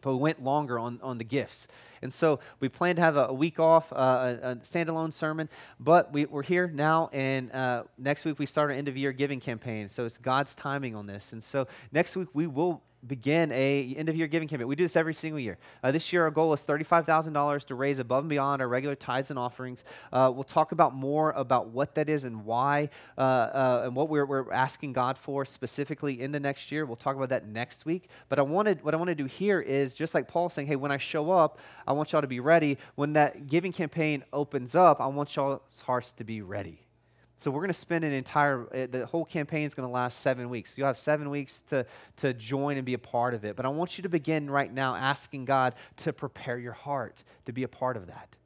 [0.00, 1.66] but we went longer on, on the gifts.
[2.02, 5.48] And so we plan to have a, a week off, uh, a, a, standalone sermon,
[5.80, 9.12] but we, are here now, and uh, next week we start our end of year
[9.12, 9.88] giving campaign.
[9.88, 11.32] So it's God's timing on this.
[11.32, 14.66] And so next week we will begin a end of year giving campaign.
[14.66, 15.58] We do this every single year.
[15.82, 19.30] Uh, this year, our goal is $35,000 to raise above and beyond our regular tithes
[19.30, 19.84] and offerings.
[20.12, 24.08] Uh, we'll talk about more about what that is and why uh, uh, and what
[24.08, 26.84] we're, we're asking God for specifically in the next year.
[26.84, 28.08] We'll talk about that next week.
[28.28, 30.76] But I wanted, what I want to do here is just like Paul saying, hey,
[30.76, 32.78] when I show up, I want y'all to be ready.
[32.96, 36.87] When that giving campaign opens up, I want y'all's hearts to be ready.
[37.38, 40.20] So we're going to spend an entire, uh, the whole campaign is going to last
[40.20, 40.74] seven weeks.
[40.76, 43.54] You'll have seven weeks to, to join and be a part of it.
[43.54, 47.52] But I want you to begin right now asking God to prepare your heart to
[47.52, 48.36] be a part of that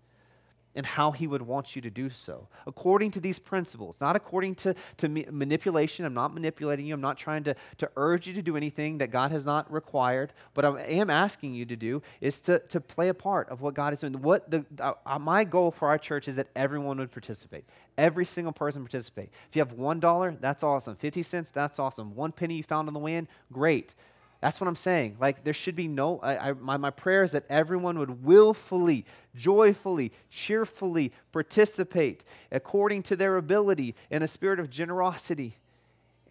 [0.74, 2.48] and how he would want you to do so.
[2.66, 7.18] According to these principles not according to, to manipulation i'm not manipulating you i'm not
[7.18, 10.32] trying to, to urge you to do anything that god has not required.
[10.54, 13.74] But i am asking you to do is to, to play a part of what
[13.74, 14.14] god is doing.
[14.14, 17.64] What the, uh, my goal for our church is that everyone would participate.
[17.98, 19.30] Every single person participate.
[19.48, 20.96] If you have one dollar that's awesome.
[20.96, 22.14] 50 cents that's awesome.
[22.14, 23.94] One penny you found on the wind great
[24.42, 25.18] that's what I'm saying.
[25.20, 29.07] Like, there should be no, I, I, my, my prayer is that everyone would willfully,
[29.37, 35.55] joyfully, cheerfully participate according to their ability in a spirit of generosity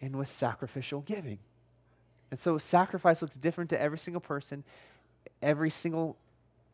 [0.02, 1.38] and with sacrificial giving.
[2.30, 4.62] And so, sacrifice looks different to every single person,
[5.40, 6.18] every single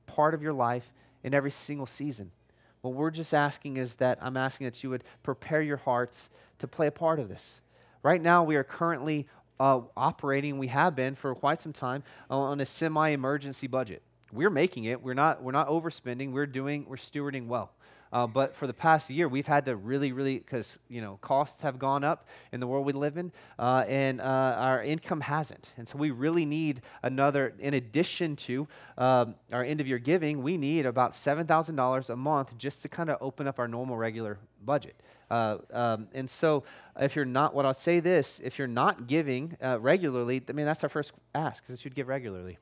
[0.08, 2.32] part of your life, in every single season.
[2.80, 6.66] What we're just asking is that I'm asking that you would prepare your hearts to
[6.66, 7.60] play a part of this.
[8.02, 9.28] Right now, we are currently
[9.60, 14.02] uh, operating, we have been for quite some time, on a semi-emergency budget.
[14.32, 15.02] We're making it.
[15.02, 15.42] We're not.
[15.42, 16.32] We're not overspending.
[16.32, 16.84] We're doing.
[16.86, 17.72] We're stewarding well.
[18.12, 21.62] Uh, but for the past year, we've had to really, really, because you know costs
[21.62, 25.72] have gone up in the world we live in, uh, and uh, our income hasn't.
[25.76, 27.54] And so we really need another.
[27.58, 28.66] In addition to
[28.96, 32.82] um, our end of year giving, we need about seven thousand dollars a month just
[32.82, 34.96] to kind of open up our normal regular budget.
[35.30, 36.64] Uh, um, and so,
[36.98, 40.66] if you're not, what I'll say this: if you're not giving uh, regularly, I mean
[40.66, 42.58] that's our first ask, that you'd give regularly.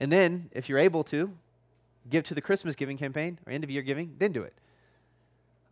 [0.00, 1.30] And then, if you're able to,
[2.08, 4.54] give to the Christmas giving campaign or end of year giving, then do it.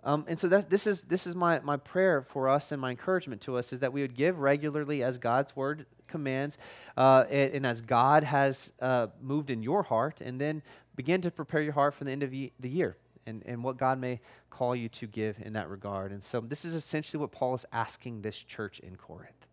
[0.03, 2.91] Um, and so that, this is, this is my, my prayer for us and my
[2.91, 6.57] encouragement to us is that we would give regularly as God's word commands
[6.97, 10.63] uh, and, and, as God has uh, moved in your heart, and then
[10.97, 13.99] begin to prepare your heart for the end of the year and, and what God
[13.99, 16.13] may call you to give in that regard.
[16.13, 19.47] And so this is essentially what Paul is asking this church in Corinth.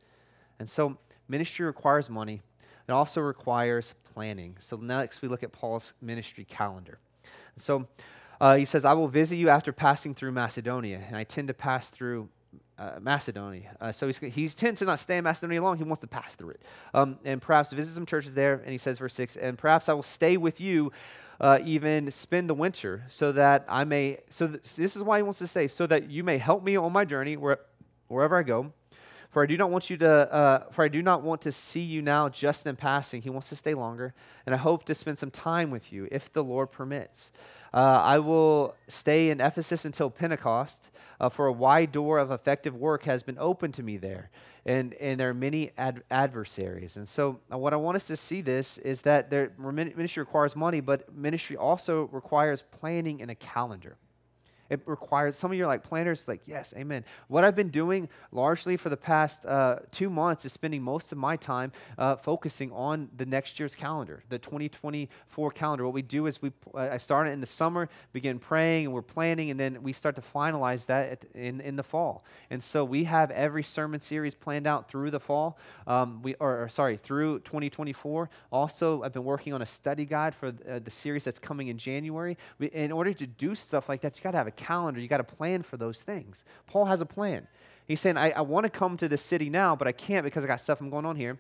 [0.59, 2.41] And so ministry requires money,
[2.87, 4.58] it also requires planning.
[4.60, 6.97] So next we look at Paul's ministry calendar.
[7.56, 7.88] So
[8.41, 11.03] uh, he says, I will visit you after passing through Macedonia.
[11.06, 12.27] And I tend to pass through
[12.80, 13.77] uh, Macedonia.
[13.80, 15.77] Uh, so he's, he tends to not stay in Macedonia long.
[15.77, 16.62] He wants to pass through it.
[16.95, 18.56] Um, and perhaps visit some churches there.
[18.56, 20.91] And he says, verse 6, and perhaps I will stay with you,
[21.39, 25.23] uh, even spend the winter, so that I may, so, th- this is why he
[25.23, 27.60] wants to stay, so that you may help me on my journey where,
[28.08, 28.73] wherever I go.
[29.38, 31.82] For I do not want you to, uh, for I do not want to see
[31.82, 33.21] you now just in passing.
[33.21, 34.15] He wants to stay longer,
[34.47, 37.32] and I hope to spend some time with you if the Lord permits.
[37.71, 40.89] Uh, I will stay in Ephesus until Pentecost,
[41.21, 44.32] uh, for a wide door of effective work has been opened to me there,
[44.65, 46.97] and, and there are many ad- adversaries.
[46.97, 50.56] And so, uh, what I want us to see this is that there, ministry requires
[50.56, 53.97] money, but ministry also requires planning and a calendar.
[54.69, 57.06] It requires, some of you are like planners, like, yes, amen.
[57.27, 61.17] What I've been doing largely for the past uh, two months is spending most of
[61.17, 65.86] my time uh, focusing on the next year's calendar, the 2024 calendar.
[65.86, 68.93] What we do is we, uh, I start it in the summer, begin praying, and
[68.93, 72.23] we're planning, and then we start to finalize that in, in the fall.
[72.49, 76.63] And so we have every sermon series planned out through the fall, um, we, or,
[76.63, 78.30] or, sorry, through 2024.
[78.51, 81.77] Also, I've been working on a study guide for uh, the series that's coming in
[81.77, 82.38] January.
[82.60, 84.99] We, in order to do stuff like that, you got to have a calendar.
[84.99, 86.43] You got to plan for those things.
[86.65, 87.47] Paul has a plan.
[87.87, 90.43] He's saying, I, I want to come to the city now, but I can't because
[90.43, 91.39] I got stuff I'm going on here.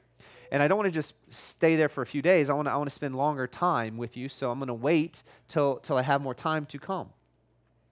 [0.49, 2.49] And I don't want to just stay there for a few days.
[2.49, 4.73] I want to, I want to spend longer time with you, so I'm going to
[4.73, 7.09] wait till, till I have more time to come.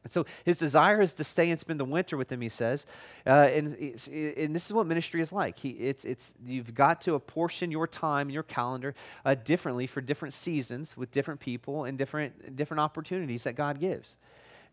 [0.05, 2.85] And so his desire is to stay and spend the winter with him, he says.
[3.25, 5.57] Uh, and, and this is what ministry is like.
[5.57, 8.93] He, it's, it's, you've got to apportion your time and your calendar
[9.25, 14.15] uh, differently for different seasons with different people and different, different opportunities that God gives.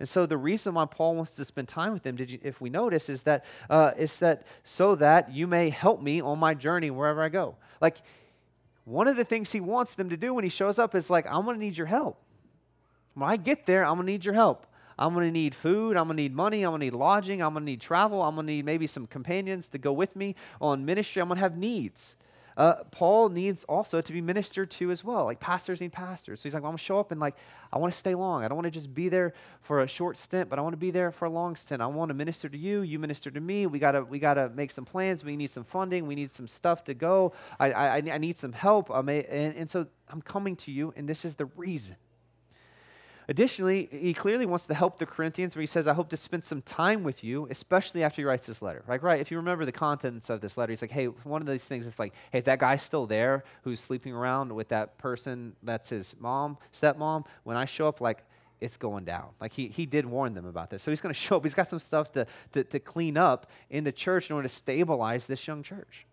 [0.03, 2.71] And so the reason why Paul wants to spend time with them, you, if we
[2.71, 6.91] notice, is that, uh, is that so that you may help me on my journey
[6.91, 7.55] wherever I go.
[7.81, 7.99] Like,
[8.85, 11.25] one of the things he wants them to do when he shows up is like,
[11.29, 12.21] I'm going to need your help.
[13.15, 14.67] When I get there, I'm going to need your help.
[14.99, 15.97] I'm going to need food.
[15.97, 16.65] I'm going to need money.
[16.65, 17.41] I'm going to need lodging.
[17.41, 18.25] I'm going to need travel.
[18.25, 21.23] I'm going to need maybe some companions to go with me on ministry.
[21.23, 22.17] I'm going to have needs.
[22.57, 25.25] Uh, Paul needs also to be ministered to as well.
[25.25, 26.41] Like pastors need pastors.
[26.41, 27.37] So he's like, well, I'm to show up and like,
[27.73, 28.45] I want to stay long.
[28.45, 30.79] I don't want to just be there for a short stint, but I want to
[30.79, 31.81] be there for a long stint.
[31.81, 32.83] I want to minister to you.
[32.83, 33.67] You minister to me.
[33.67, 35.25] We got to we got to make some plans.
[35.25, 36.07] We need some funding.
[36.07, 37.33] We need some stuff to go.
[37.59, 38.91] I, I, I need some help.
[38.91, 41.97] and, and so I'm coming to you, and this is the reason.
[43.33, 46.45] Additionally, he clearly wants to help the Corinthians where he says, I hope to spend
[46.45, 48.85] some time with you, especially after he writes this letter.
[48.87, 51.49] Like, right, if you remember the contents of this letter, he's like, hey, one of
[51.49, 54.99] these things is like, hey, if that guy's still there who's sleeping around with that
[54.99, 58.23] person that's his mom, stepmom, when I show up, like,
[58.61, 59.29] it's going down.
[59.41, 60.83] Like he, he did warn them about this.
[60.83, 61.43] So he's going to show up.
[61.43, 64.55] He's got some stuff to, to, to clean up in the church in order to
[64.55, 66.07] stabilize this young church.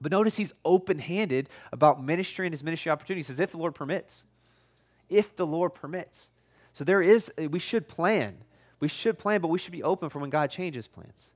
[0.00, 3.74] But notice he's open handed about ministry and his ministry opportunities as if the Lord
[3.74, 4.22] permits
[5.10, 6.30] if the Lord permits.
[6.72, 8.38] So there is, we should plan.
[8.78, 11.30] We should plan, but we should be open for when God changes plans.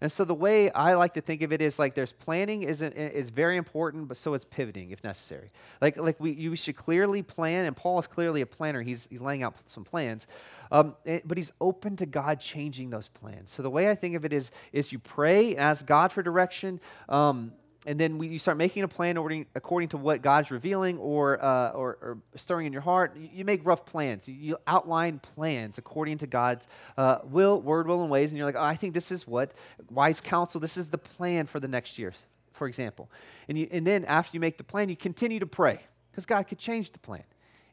[0.00, 2.82] And so the way I like to think of it is like there's planning is
[2.82, 5.50] is very important, but so it's pivoting if necessary.
[5.80, 8.80] Like like we you should clearly plan, and Paul is clearly a planner.
[8.80, 10.28] He's he's laying out some plans,
[10.70, 13.50] um, but he's open to God changing those plans.
[13.50, 16.80] So the way I think of it is is you pray, ask God for direction.
[17.08, 17.52] Um,
[17.88, 21.42] and then we, you start making a plan according, according to what God's revealing or,
[21.42, 23.16] uh, or, or, stirring in your heart.
[23.16, 24.28] You, you make rough plans.
[24.28, 28.30] You, you, outline plans according to God's uh, will, word, will, and ways.
[28.30, 29.54] And you're like, oh, I think this is what
[29.90, 32.12] wise counsel, this is the plan for the next year,
[32.52, 33.10] for example.
[33.48, 36.42] And, you, and then after you make the plan, you continue to pray because God
[36.42, 37.24] could change the plan.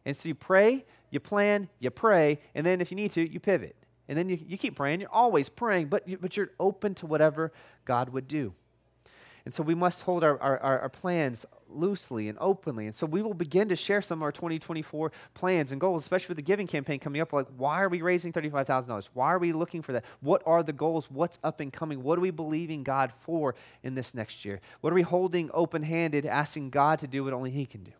[0.05, 3.41] And so you pray, you plan, you pray, and then if you need to, you
[3.41, 3.75] pivot.
[4.07, 5.01] And then you, you keep praying.
[5.01, 7.51] You're always praying, but, you, but you're open to whatever
[7.83, 8.53] God would do.
[9.45, 12.87] And so we must hold our, our, our, plans loosely and openly.
[12.87, 16.29] And so we will begin to share some of our 2024 plans and goals, especially
[16.29, 17.31] with the giving campaign coming up.
[17.31, 19.09] Like, why are we raising $35,000?
[19.13, 20.03] Why are we looking for that?
[20.21, 21.11] What are the goals?
[21.11, 22.01] What's up and coming?
[22.01, 23.53] What are we believing God for
[23.83, 24.61] in this next year?
[24.81, 27.91] What are we holding open handed, asking God to do what only He can do?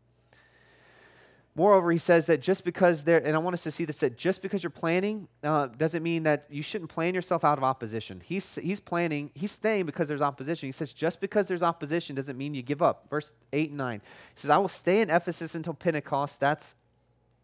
[1.57, 4.17] Moreover, he says that just because there, and I want us to see this, that
[4.17, 8.21] just because you're planning uh, doesn't mean that you shouldn't plan yourself out of opposition.
[8.23, 10.67] He's, he's planning, he's staying because there's opposition.
[10.67, 13.09] He says, just because there's opposition doesn't mean you give up.
[13.09, 14.01] Verse 8 and 9.
[14.01, 16.41] He says, I will stay in Ephesus until Pentecost.
[16.41, 16.75] That's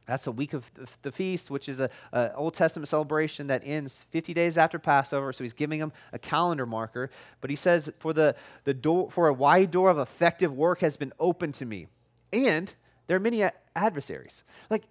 [0.08, 0.70] that's a week of
[1.04, 5.32] the feast, which is a, a, Old Testament celebration that ends 50 days after Passover.
[5.32, 7.12] So he's giving them a calendar marker.
[7.40, 10.98] But he says, for the, the door, for a wide door of effective work has
[10.98, 11.88] been opened to me.
[12.34, 12.74] And
[13.08, 13.44] there are many
[13.76, 14.44] adversaries.
[14.70, 14.84] Like,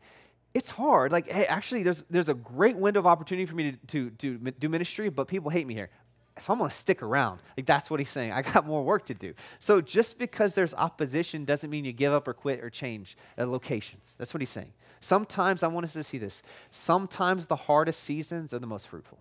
[0.53, 1.13] it's hard.
[1.13, 4.51] Like, hey, actually, there's, there's a great window of opportunity for me to, to, to
[4.53, 5.91] do ministry, but people hate me here.
[6.39, 7.41] So I'm going to stick around.
[7.57, 8.33] Like, that's what he's saying.
[8.33, 9.35] I got more work to do.
[9.59, 14.15] So just because there's opposition doesn't mean you give up or quit or change locations.
[14.19, 14.73] That's what he's saying.
[15.01, 16.43] Sometimes I want us to see this.
[16.71, 19.19] Sometimes the hardest seasons are the most fruitful.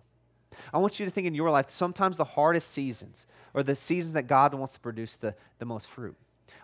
[0.72, 4.14] I want you to think in your life, sometimes the hardest seasons are the seasons
[4.14, 6.16] that God wants to produce the, the most fruit.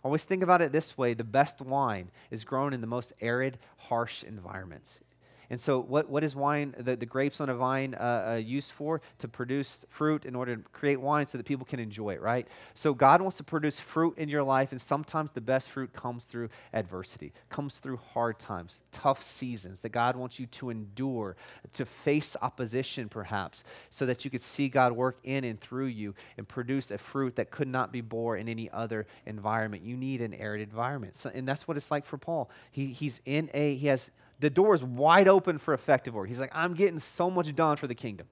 [0.04, 3.58] Always think about it this way the best wine is grown in the most arid,
[3.76, 5.00] harsh environments.
[5.50, 8.72] And so, what, what is wine, the, the grapes on a vine, uh, uh, used
[8.72, 9.00] for?
[9.18, 12.46] To produce fruit in order to create wine so that people can enjoy it, right?
[12.74, 16.24] So, God wants to produce fruit in your life, and sometimes the best fruit comes
[16.24, 21.36] through adversity, comes through hard times, tough seasons that God wants you to endure,
[21.74, 26.14] to face opposition perhaps, so that you could see God work in and through you
[26.36, 29.82] and produce a fruit that could not be born in any other environment.
[29.82, 31.16] You need an arid environment.
[31.16, 32.50] So, and that's what it's like for Paul.
[32.70, 36.28] He, he's in a, he has the door is wide open for effective work.
[36.28, 38.26] He's like, I'm getting so much done for the kingdom.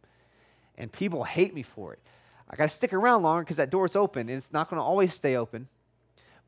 [0.76, 2.00] And people hate me for it.
[2.48, 4.84] I got to stick around longer because that door's open and it's not going to
[4.84, 5.68] always stay open.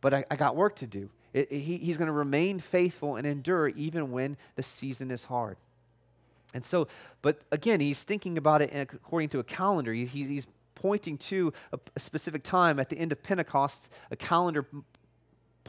[0.00, 1.10] But I, I got work to do.
[1.32, 5.24] It, it, he, he's going to remain faithful and endure even when the season is
[5.24, 5.56] hard.
[6.54, 6.88] And so,
[7.22, 9.92] but again, he's thinking about it according to a calendar.
[9.92, 14.66] He, he's pointing to a, specific time at the end of Pentecost, a calendar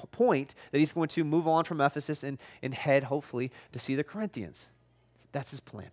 [0.06, 3.96] point that he's going to move on from Ephesus and, and head, hopefully, to see
[3.96, 4.68] the Corinthians.
[5.32, 5.90] That's his plan.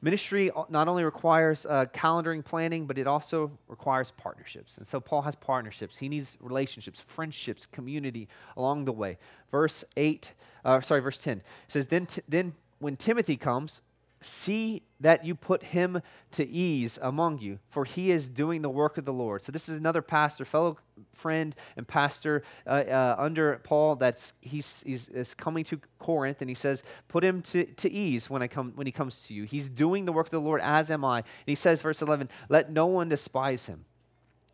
[0.00, 4.78] Ministry not only requires uh, calendaring planning, but it also requires partnerships.
[4.78, 5.98] And so Paul has partnerships.
[5.98, 9.18] He needs relationships, friendships, community along the way.
[9.50, 10.32] Verse 8,
[10.64, 13.82] uh, sorry, verse 10 says, then, t- then when Timothy comes,
[14.20, 16.02] see that you put him
[16.32, 19.42] to ease among you, for he is doing the work of the Lord.
[19.42, 20.76] So this is another pastor, fellow
[21.12, 23.96] friend and pastor uh, uh, under Paul.
[23.96, 28.28] That's he's, he's is coming to Corinth, and he says, "Put him to, to ease
[28.28, 29.44] when I come when he comes to you.
[29.44, 32.28] He's doing the work of the Lord, as am I." And he says, verse eleven,
[32.48, 33.84] "Let no one despise him."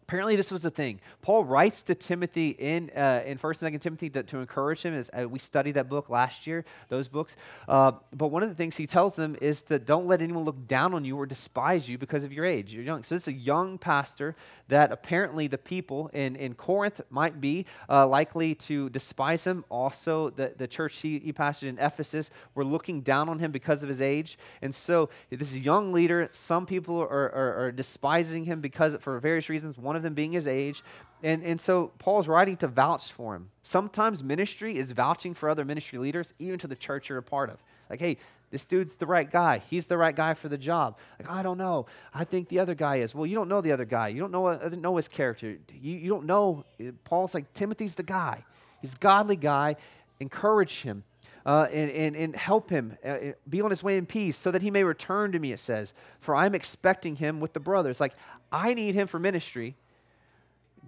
[0.06, 1.00] Apparently, this was a thing.
[1.22, 4.92] Paul writes to Timothy in uh, in First and Second Timothy to, to, encourage him.
[4.92, 7.36] As uh, we studied that book last year, those books.
[7.66, 10.66] Uh, but one of the things he tells them is that don't let anyone look
[10.66, 12.70] down on you or despise you because of your age.
[12.70, 13.02] You're young.
[13.02, 14.36] So this is a young pastor
[14.68, 19.64] that apparently the people in, in Corinth might be uh, likely to despise him.
[19.70, 23.82] Also, the, the church he, he pastored in Ephesus were looking down on him because
[23.82, 24.38] of his age.
[24.60, 29.48] And so this young leader, some people are, are, are despising him because for various
[29.48, 29.78] reasons.
[29.78, 30.82] One of them being his age.
[31.22, 33.50] And, and so Paul's writing to vouch for him.
[33.62, 37.50] Sometimes ministry is vouching for other ministry leaders, even to the church you're a part
[37.50, 37.62] of.
[37.88, 38.18] Like, hey,
[38.50, 39.62] this dude's the right guy.
[39.68, 40.98] He's the right guy for the job.
[41.18, 41.86] Like, I don't know.
[42.12, 43.14] I think the other guy is.
[43.14, 44.08] Well, you don't know the other guy.
[44.08, 45.56] You don't know, uh, know his character.
[45.72, 46.64] You, you don't know.
[47.04, 48.44] Paul's like, Timothy's the guy.
[48.80, 49.76] He's a godly guy.
[50.20, 51.04] Encourage him.
[51.46, 54.50] Uh, and, and, and help him uh, uh, be on his way in peace so
[54.50, 55.92] that he may return to me, it says.
[56.20, 58.00] For I'm expecting him with the brothers.
[58.00, 58.14] Like,
[58.50, 59.76] I need him for ministry.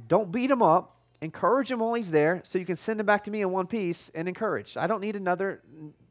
[0.08, 0.92] Don't beat him up.
[1.22, 3.66] Encourage him while he's there so you can send him back to me in one
[3.66, 4.76] piece and encourage.
[4.76, 5.62] I don't need another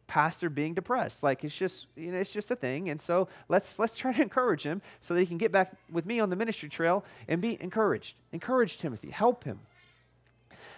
[0.07, 1.23] pastor being depressed.
[1.23, 2.89] Like it's just, you know, it's just a thing.
[2.89, 6.05] And so let's let's try to encourage him so that he can get back with
[6.05, 8.15] me on the ministry trail and be encouraged.
[8.31, 9.11] Encourage Timothy.
[9.11, 9.59] Help him.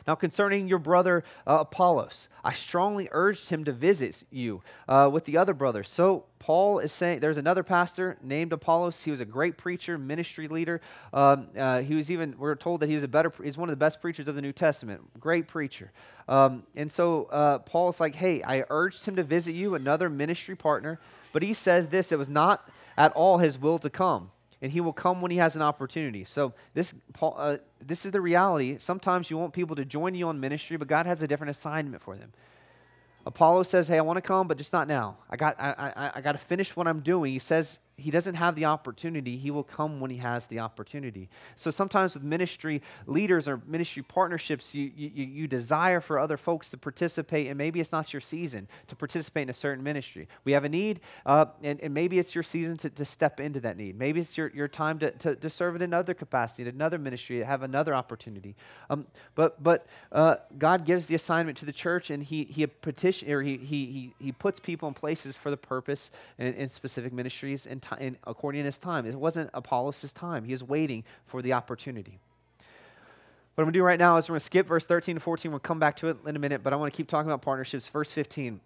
[0.08, 5.26] Now, concerning your brother uh, Apollos, I strongly urged him to visit you uh, with
[5.26, 5.90] the other brothers.
[5.90, 9.04] So, Paul is saying there's another pastor named Apollos.
[9.04, 10.80] He was a great preacher, ministry leader.
[11.12, 13.74] Um, uh, he was even, we're told that he was a better, he's one of
[13.74, 15.02] the best preachers of the New Testament.
[15.20, 15.92] Great preacher.
[16.30, 20.56] Um, and so, uh, Paul's like, hey, I urged him to visit you, another ministry
[20.56, 21.00] partner.
[21.34, 24.32] But he says this it was not at all his will to come
[24.62, 26.24] and he will come when he has an opportunity.
[26.24, 28.78] So this Paul, uh, this is the reality.
[28.80, 32.02] Sometimes you want people to join you on ministry, but God has a different assignment
[32.02, 32.34] for them.
[33.26, 35.18] Apollo says, "Hey, I want to come, but just not now.
[35.30, 38.36] I got I, I, I got to finish what I'm doing." He says he doesn't
[38.36, 39.38] have the opportunity.
[39.38, 41.30] He will come when he has the opportunity.
[41.56, 46.70] So sometimes with ministry leaders or ministry partnerships, you, you, you desire for other folks
[46.70, 50.28] to participate, and maybe it's not your season to participate in a certain ministry.
[50.44, 53.60] We have a need, uh, and, and maybe it's your season to, to step into
[53.62, 53.98] that need.
[53.98, 57.40] Maybe it's your, your time to, to, to serve in another capacity, in another ministry,
[57.40, 58.56] to have another opportunity.
[58.92, 63.32] Um, but but uh, God gives the assignment to the church, and he, he petition,
[63.32, 67.12] or he, he, he, he puts people in places for the purpose in, in specific
[67.12, 69.06] ministries and in, according to his time.
[69.06, 70.46] It wasn't Apollos' time.
[70.46, 72.20] He was waiting for the opportunity.
[73.56, 75.20] What I'm going to do right now is we're going to skip verse 13 to
[75.20, 75.52] 14.
[75.52, 77.42] We'll come back to it in a minute, but I want to keep talking about
[77.42, 77.88] partnerships.
[77.88, 78.60] Verse 15.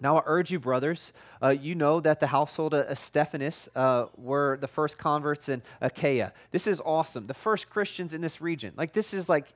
[0.00, 4.58] Now I urge you, brothers, uh, you know that the household of Stephanas uh, were
[4.60, 6.32] the first converts in Achaia.
[6.50, 7.26] This is awesome.
[7.26, 8.74] The first Christians in this region.
[8.76, 9.46] Like, this is like,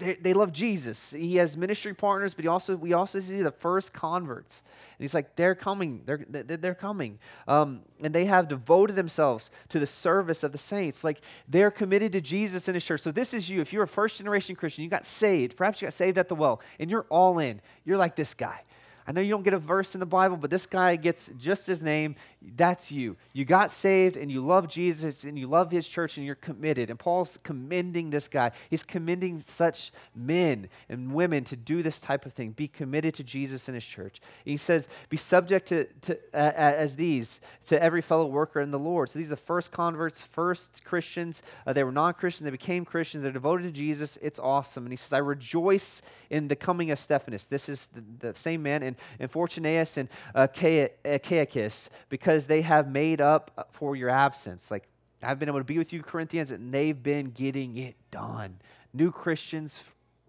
[0.00, 1.10] they, they love Jesus.
[1.10, 4.62] He has ministry partners, but he also we also see the first converts.
[4.98, 6.02] And he's like, they're coming.
[6.04, 7.18] They're, they're coming.
[7.46, 11.04] Um, and they have devoted themselves to the service of the saints.
[11.04, 13.02] Like they're committed to Jesus in his church.
[13.02, 13.60] So this is you.
[13.60, 15.56] If you're a first generation Christian, you got saved.
[15.56, 17.60] Perhaps you got saved at the well, and you're all in.
[17.84, 18.62] You're like this guy.
[19.06, 21.66] I know you don't get a verse in the Bible, but this guy gets just
[21.66, 22.16] his name.
[22.56, 23.16] That's you.
[23.32, 26.90] You got saved and you love Jesus and you love his church and you're committed.
[26.90, 28.52] And Paul's commending this guy.
[28.68, 32.50] He's commending such men and women to do this type of thing.
[32.50, 34.20] Be committed to Jesus and his church.
[34.44, 38.78] He says, be subject to, to uh, as these to every fellow worker in the
[38.78, 39.10] Lord.
[39.10, 41.42] So these are first converts, first Christians.
[41.66, 44.18] Uh, they were non Christians, they became Christians, they're devoted to Jesus.
[44.22, 44.84] It's awesome.
[44.84, 47.46] And he says, I rejoice in the coming of Stephanas.
[47.46, 48.82] This is the, the same man.
[48.90, 54.70] And and Fortunatus and uh, Achaicus because they have made up for your absence.
[54.70, 54.88] Like,
[55.22, 58.58] I've been able to be with you, Corinthians, and they've been getting it done.
[58.92, 59.80] New Christians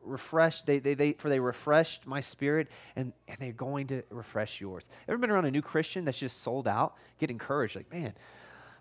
[0.04, 4.60] refreshed, they, they, they, for they refreshed my spirit, and, and they're going to refresh
[4.60, 4.90] yours.
[5.08, 6.96] Ever been around a new Christian that's just sold out?
[7.20, 8.14] Get encouraged, like, man,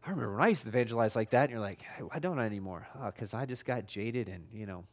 [0.04, 2.38] I remember when I used to evangelize like that, and you're like, hey, why don't
[2.38, 2.88] I anymore?
[3.06, 4.84] Because oh, I just got jaded and, you know,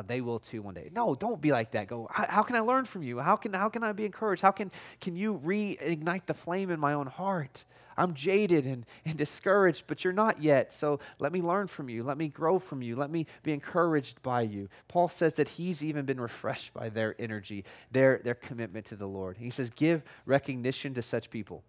[0.00, 0.88] they will too one day.
[0.94, 1.88] No, don't be like that.
[1.88, 3.18] Go, how, how, can I learn from you?
[3.18, 4.40] How can, how can I be encouraged?
[4.40, 4.70] How can,
[5.00, 7.64] can you reignite the flame in my own heart?
[7.96, 10.72] I'm jaded and, and discouraged, but you're not yet.
[10.72, 12.02] So let me learn from you.
[12.02, 12.96] Let me grow from you.
[12.96, 14.68] Let me be encouraged by you.
[14.88, 19.06] Paul says that he's even been refreshed by their energy, their, their commitment to the
[19.06, 19.36] Lord.
[19.36, 21.62] He says, give recognition to such people.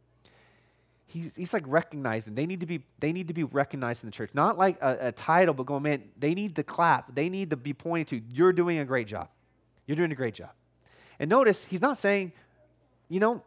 [1.06, 4.12] He's, he's like recognizing they need to be they need to be recognized in the
[4.12, 4.32] church.
[4.34, 7.14] Not like a, a, title but going man they need the clap.
[7.14, 8.36] They need to be pointed to.
[8.36, 9.30] You're doing a great job.
[9.86, 10.51] You're doing a great job.
[11.20, 12.32] And notice he's not saying
[13.10, 13.43] you know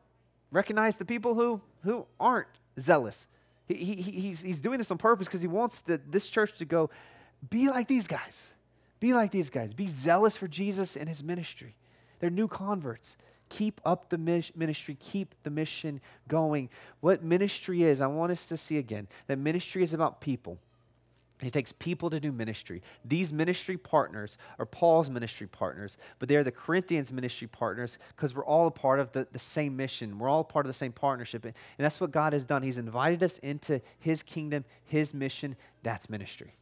[0.51, 2.49] recognize the people who who aren't
[2.79, 3.27] zealous.
[3.69, 6.65] He, he, he's, he's doing this on purpose because he wants the, this church to
[6.65, 6.89] go
[7.51, 8.49] be like these guys.
[9.01, 9.75] Be like these guys.
[9.75, 11.75] Be zealous for jesus and his ministry.
[12.21, 13.17] They're new converts
[13.49, 16.69] Keep up the ministry, keep the mission going.
[17.01, 20.59] What ministry is, I want us to see again that ministry is about people.
[21.43, 22.83] It takes people to do ministry.
[23.05, 28.35] These ministry partners are Paul's ministry partners, but they are the Corinthians' ministry partners because
[28.35, 30.19] we're all a part of the, the same mission.
[30.19, 31.45] We're all part of the same partnership.
[31.45, 32.63] And that's what God has done.
[32.63, 35.57] He's invited us into His kingdom, His mission.
[35.83, 36.55] That's ministry.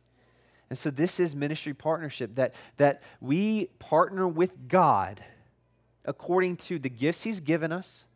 [0.70, 5.22] And so this is ministry partnership that, that we partner with God
[6.04, 8.06] according to the gifts he's given us,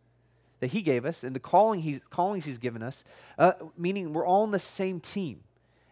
[0.61, 3.05] that he gave us, and the calling he, callings he's given us,
[3.39, 5.41] uh, meaning we're all on the same team.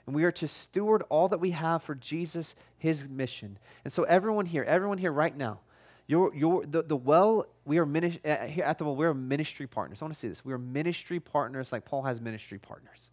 [0.07, 3.59] And we are to steward all that we have for Jesus, his mission.
[3.85, 5.61] And so, everyone here, everyone here right now,
[6.07, 10.01] you're, you're, the, the well, we are uh, here at the well, we're ministry partners.
[10.01, 10.45] I want to say this.
[10.45, 13.11] We are ministry partners like Paul has ministry partners.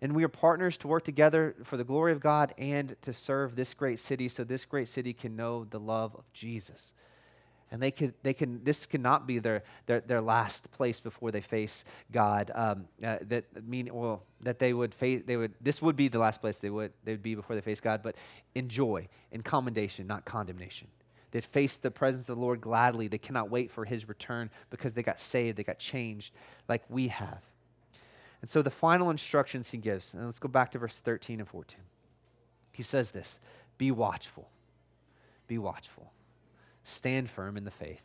[0.00, 3.56] And we are partners to work together for the glory of God and to serve
[3.56, 6.92] this great city so this great city can know the love of Jesus
[7.70, 11.40] and they could they can this cannot be their their, their last place before they
[11.40, 12.50] face god.
[12.54, 16.18] Um, uh, that mean well that they would face they would this would be the
[16.18, 18.16] last place they would they would be before they face god but
[18.54, 20.88] in joy in commendation not condemnation.
[21.32, 23.08] They'd face the presence of the lord gladly.
[23.08, 26.32] They cannot wait for his return because they got saved they got changed
[26.68, 27.42] like we have.
[28.42, 31.48] And so the final instructions he gives and let's go back to verse 13 and
[31.48, 31.80] 14
[32.72, 33.38] he says this
[33.76, 34.48] be watchful.
[35.48, 36.12] Be watchful
[36.88, 38.00] Stand firm in the faith.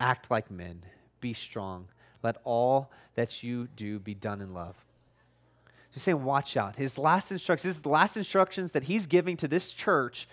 [0.00, 0.82] Act like men.
[1.20, 1.86] Be strong.
[2.24, 4.74] Let all that you do be done in love.
[5.92, 6.74] He's saying, watch out.
[6.74, 10.28] His last instructions, his last instructions that he's giving to this church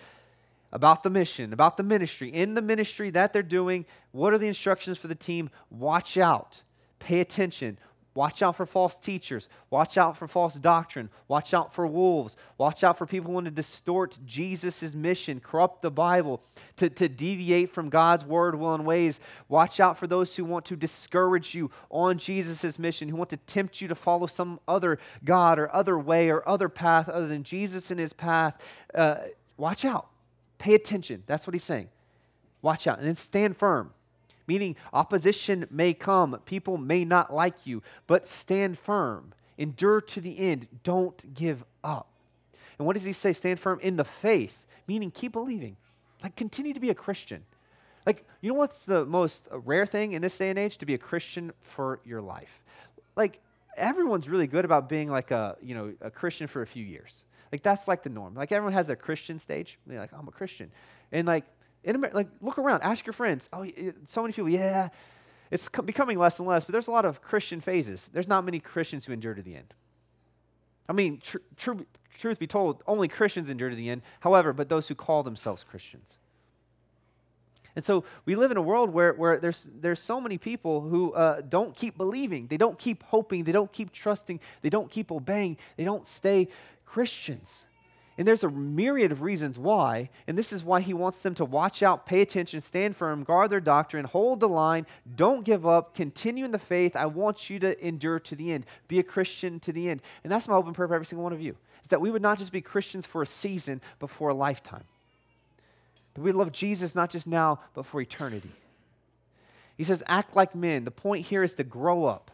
[0.72, 2.30] about the mission, about the ministry.
[2.30, 5.48] In the ministry that they're doing, what are the instructions for the team?
[5.70, 6.62] Watch out.
[6.98, 7.78] Pay attention.
[8.16, 9.46] Watch out for false teachers.
[9.68, 11.10] Watch out for false doctrine.
[11.28, 12.34] Watch out for wolves.
[12.56, 16.40] Watch out for people who want to distort Jesus' mission, corrupt the Bible,
[16.76, 19.20] to, to deviate from God's word, will, and ways.
[19.50, 23.36] Watch out for those who want to discourage you on Jesus' mission, who want to
[23.36, 27.42] tempt you to follow some other God or other way or other path other than
[27.42, 28.58] Jesus and his path.
[28.94, 29.16] Uh,
[29.58, 30.08] watch out.
[30.56, 31.22] Pay attention.
[31.26, 31.90] That's what he's saying.
[32.62, 32.96] Watch out.
[32.96, 33.92] And then stand firm
[34.46, 40.38] meaning opposition may come, people may not like you, but stand firm, endure to the
[40.38, 42.08] end, don't give up.
[42.78, 43.32] And what does he say?
[43.32, 45.76] Stand firm in the faith, meaning keep believing.
[46.22, 47.44] Like continue to be a Christian.
[48.06, 50.78] Like, you know what's the most rare thing in this day and age?
[50.78, 52.62] To be a Christian for your life.
[53.16, 53.40] Like,
[53.76, 57.24] everyone's really good about being like a, you know, a Christian for a few years.
[57.50, 58.34] Like, that's like the norm.
[58.34, 59.78] Like, everyone has a Christian stage.
[59.86, 60.70] They're like, I'm a Christian.
[61.10, 61.44] And like,
[61.94, 63.48] in like, look around, ask your friends.
[63.52, 63.64] Oh,
[64.08, 64.88] so many people, yeah,
[65.50, 68.10] it's becoming less and less, but there's a lot of Christian phases.
[68.12, 69.72] There's not many Christians who endure to the end.
[70.88, 71.72] I mean, tr- tr-
[72.18, 74.02] truth be told, only Christians endure to the end.
[74.20, 76.18] However, but those who call themselves Christians.
[77.76, 81.12] And so we live in a world where, where there's, there's so many people who
[81.12, 85.12] uh, don't keep believing, they don't keep hoping, they don't keep trusting, they don't keep
[85.12, 86.48] obeying, they don't stay
[86.86, 87.65] Christians.
[88.18, 90.08] And there's a myriad of reasons why.
[90.26, 93.50] And this is why he wants them to watch out, pay attention, stand firm, guard
[93.50, 94.86] their doctrine, hold the line,
[95.16, 96.96] don't give up, continue in the faith.
[96.96, 100.00] I want you to endure to the end, be a Christian to the end.
[100.24, 101.56] And that's my hope and prayer for every single one of you
[101.86, 104.82] is that we would not just be Christians for a season, but for a lifetime.
[106.14, 108.50] That we love Jesus not just now, but for eternity.
[109.76, 110.84] He says, act like men.
[110.84, 112.32] The point here is to grow up.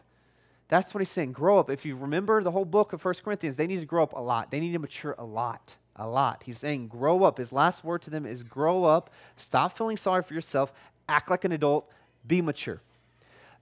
[0.73, 1.33] That's what he's saying.
[1.33, 1.69] Grow up.
[1.69, 4.19] If you remember the whole book of 1 Corinthians, they need to grow up a
[4.19, 4.49] lot.
[4.49, 5.75] They need to mature a lot.
[5.97, 6.41] A lot.
[6.43, 7.37] He's saying, grow up.
[7.37, 9.11] His last word to them is grow up.
[9.35, 10.73] Stop feeling sorry for yourself.
[11.07, 11.87] Act like an adult.
[12.25, 12.81] Be mature.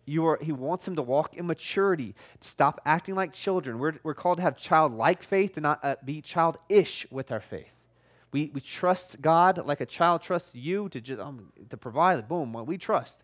[0.06, 2.16] You are, he wants them to walk in maturity.
[2.40, 3.78] Stop acting like children.
[3.78, 7.76] We're, we're called to have childlike faith and not uh, be childish with our faith.
[8.32, 12.26] We, we trust God like a child trusts you to, just, um, to provide.
[12.30, 13.20] Boom, we trust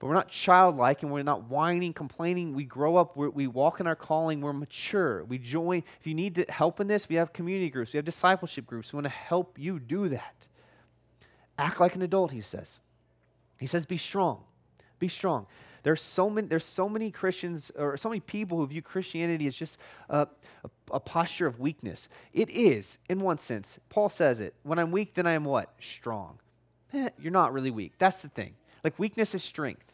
[0.00, 2.54] but we're not childlike and we're not whining, complaining.
[2.54, 5.24] We grow up, we walk in our calling, we're mature.
[5.24, 5.84] We join.
[6.00, 8.92] If you need help in this, we have community groups, we have discipleship groups.
[8.92, 10.48] We want to help you do that.
[11.58, 12.80] Act like an adult, he says.
[13.58, 14.42] He says, be strong.
[14.98, 15.46] Be strong.
[15.82, 19.54] There's so many, there's so many Christians or so many people who view Christianity as
[19.54, 19.78] just
[20.08, 20.26] a,
[20.64, 22.08] a, a posture of weakness.
[22.32, 23.78] It is, in one sense.
[23.90, 24.54] Paul says it.
[24.62, 25.74] When I'm weak, then I am what?
[25.78, 26.38] Strong.
[26.94, 27.92] Eh, you're not really weak.
[27.98, 28.54] That's the thing.
[28.84, 29.90] Like weakness is strength.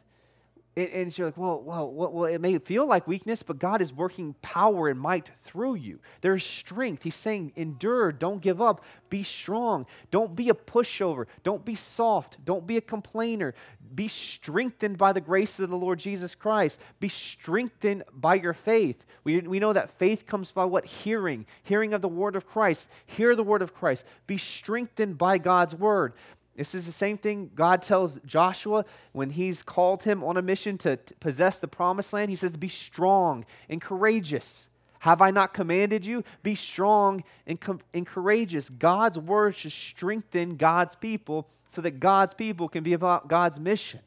[0.78, 4.34] And, you're like, well, well, well, it may feel like weakness, but God is working
[4.42, 6.00] power and might through you.
[6.20, 7.02] There's strength.
[7.02, 9.86] He's saying, endure, don't give up, be strong.
[10.10, 11.28] Don't be a pushover.
[11.44, 12.44] Don't be soft.
[12.44, 13.54] Don't be a complainer.
[13.94, 16.78] Be strengthened by the grace of the Lord Jesus Christ.
[17.00, 19.02] Be strengthened by your faith.
[19.24, 20.84] We, we know that faith comes by what?
[20.84, 21.46] Hearing.
[21.62, 22.90] Hearing of the word of Christ.
[23.06, 24.04] Hear the word of Christ.
[24.26, 26.12] Be strengthened by God's word.
[26.56, 30.78] This is the same thing God tells Joshua when he's called him on a mission
[30.78, 32.30] to possess the promised land.
[32.30, 34.68] He says, Be strong and courageous.
[35.00, 36.24] Have I not commanded you?
[36.42, 38.70] Be strong and, com- and courageous.
[38.70, 44.00] God's word should strengthen God's people so that God's people can be about God's mission.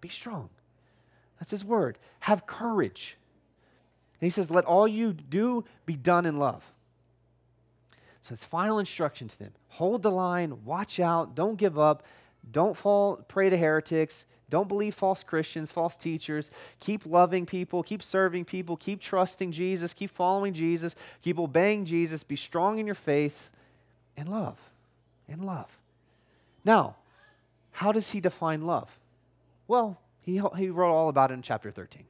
[0.00, 0.48] Be strong.
[1.38, 1.98] That's his word.
[2.20, 3.18] Have courage.
[4.20, 6.64] And he says, Let all you do be done in love.
[8.24, 12.04] So it's final instruction to them hold the line, watch out, don't give up,
[12.50, 16.50] don't fall prey to heretics, don't believe false Christians, false teachers.
[16.80, 22.24] Keep loving people, keep serving people, keep trusting Jesus, keep following Jesus, keep obeying Jesus,
[22.24, 23.50] be strong in your faith,
[24.16, 24.58] and love.
[25.28, 25.68] And love.
[26.64, 26.96] Now,
[27.72, 28.88] how does he define love?
[29.68, 32.04] Well, he, he wrote all about it in chapter 13.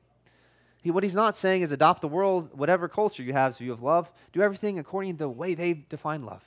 [0.85, 3.71] He, what he's not saying is adopt the world, whatever culture you have, so you
[3.71, 6.43] have love, do everything according to the way they define love.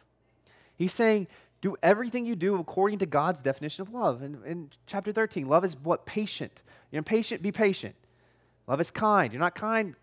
[0.76, 1.26] He's saying,
[1.60, 4.22] do everything you do according to God's definition of love.
[4.22, 6.06] In, in chapter 13, love is what?
[6.06, 6.62] Patient.
[6.92, 7.96] You're impatient, be patient.
[8.68, 9.34] Love is kind.
[9.34, 9.96] You're not kind,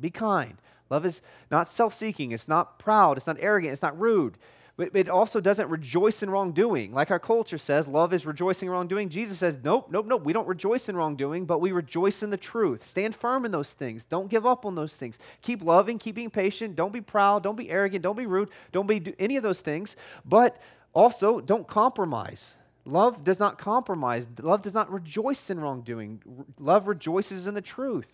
[0.00, 0.56] be kind.
[0.90, 1.20] Love is
[1.52, 2.32] not self seeking.
[2.32, 3.16] It's not proud.
[3.16, 3.72] It's not arrogant.
[3.72, 4.36] It's not rude
[4.78, 6.92] it also doesn't rejoice in wrongdoing.
[6.92, 9.08] Like our culture says, love is rejoicing in wrongdoing.
[9.08, 10.22] Jesus says, nope, nope, nope.
[10.22, 12.84] We don't rejoice in wrongdoing, but we rejoice in the truth.
[12.84, 14.04] Stand firm in those things.
[14.04, 15.18] Don't give up on those things.
[15.40, 16.76] Keep loving, keep being patient.
[16.76, 17.42] Don't be proud.
[17.42, 18.02] Don't be arrogant.
[18.02, 18.50] Don't be rude.
[18.72, 19.96] Don't be any of those things.
[20.26, 20.60] But
[20.92, 22.54] also, don't compromise.
[22.84, 24.28] Love does not compromise.
[24.40, 26.22] Love does not rejoice in wrongdoing.
[26.58, 28.06] Love rejoices in the truth.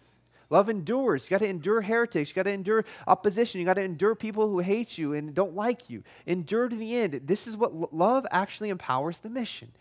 [0.53, 1.24] Love endures.
[1.24, 2.28] You got to endure heretics.
[2.28, 3.59] You got to endure opposition.
[3.59, 6.05] You got to endure people who hate you and don't like you.
[6.26, 7.22] Endure to the end.
[7.24, 9.72] This is what love actually empowers the mission.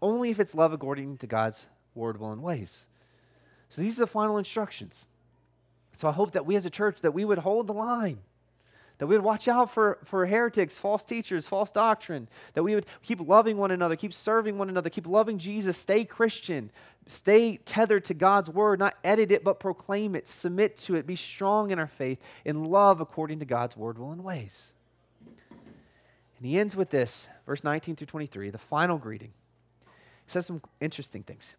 [0.00, 2.84] Only if it's love according to God's word, will, and ways.
[3.70, 5.04] So these are the final instructions.
[5.96, 8.20] So I hope that we as a church that we would hold the line
[8.98, 12.86] that we would watch out for, for heretics, false teachers, false doctrine, that we would
[13.02, 16.70] keep loving one another, keep serving one another, keep loving Jesus, stay Christian,
[17.06, 21.16] stay tethered to God's word, not edit it, but proclaim it, submit to it, be
[21.16, 24.72] strong in our faith, in love according to God's word, will, and ways.
[25.50, 29.32] And he ends with this, verse 19 through 23, the final greeting.
[29.84, 31.56] He says some interesting things.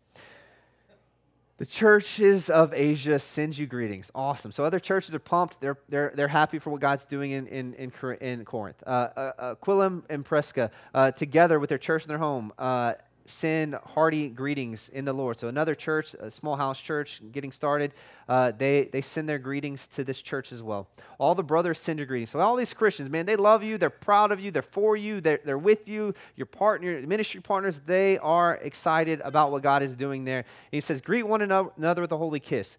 [1.58, 4.12] The churches of Asia send you greetings.
[4.14, 4.52] Awesome.
[4.52, 5.62] So other churches are pumped.
[5.62, 8.84] They're, they're, they're happy for what God's doing in, in, in, in Corinth.
[8.86, 12.93] Uh, uh, Aquila and Prisca, uh, together with their church in their home, uh,
[13.26, 15.38] send hearty greetings in the Lord.
[15.39, 17.93] So another church, a small house church getting started,
[18.30, 20.88] uh, they, they send their greetings to this church as well.
[21.17, 22.30] All the brothers send your greetings.
[22.30, 23.78] So all these Christians, man, they love you.
[23.78, 24.51] They're proud of you.
[24.51, 25.21] They're for you.
[25.21, 26.13] They're, they're with you.
[26.36, 30.39] Your partner, ministry partners, they are excited about what God is doing there.
[30.39, 32.78] And he says, greet one another with a holy kiss.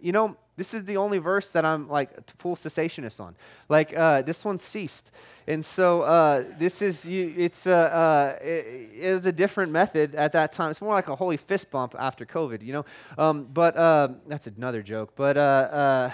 [0.00, 3.36] You know, this is the only verse that I'm like to full cessationist on.
[3.68, 5.10] Like uh, this one ceased,
[5.46, 7.34] and so uh, this is you.
[7.36, 10.70] It's uh, uh, it, it, was a different method at that time.
[10.70, 12.84] It's more like a holy fist bump after COVID, you know.
[13.18, 15.12] Um, but uh, that's another joke.
[15.14, 16.10] But uh,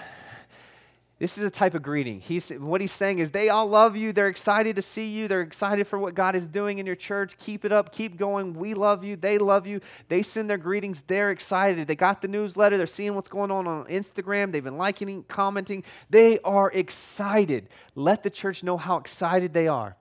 [1.22, 2.18] this is a type of greeting.
[2.18, 4.12] He's, what he's saying is they all love you.
[4.12, 5.28] They're excited to see you.
[5.28, 7.38] They're excited for what God is doing in your church.
[7.38, 7.92] Keep it up.
[7.92, 8.54] Keep going.
[8.54, 9.14] We love you.
[9.14, 9.78] They love you.
[10.08, 11.04] They send their greetings.
[11.06, 11.86] They're excited.
[11.86, 12.76] They got the newsletter.
[12.76, 14.50] They're seeing what's going on on Instagram.
[14.50, 15.84] They've been liking, commenting.
[16.10, 17.68] They are excited.
[17.94, 19.94] Let the church know how excited they are.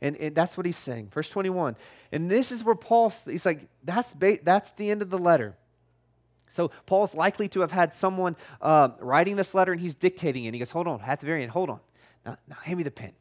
[0.00, 1.08] And, and that's what he's saying.
[1.12, 1.74] Verse 21.
[2.12, 5.56] And this is where Paul, he's like, that's, ba- that's the end of the letter.
[6.50, 10.48] So Paul's likely to have had someone uh, writing this letter and he's dictating it.
[10.48, 11.80] And he goes, Hold on, at the hold on.
[12.26, 13.12] Now, now hand me the pen.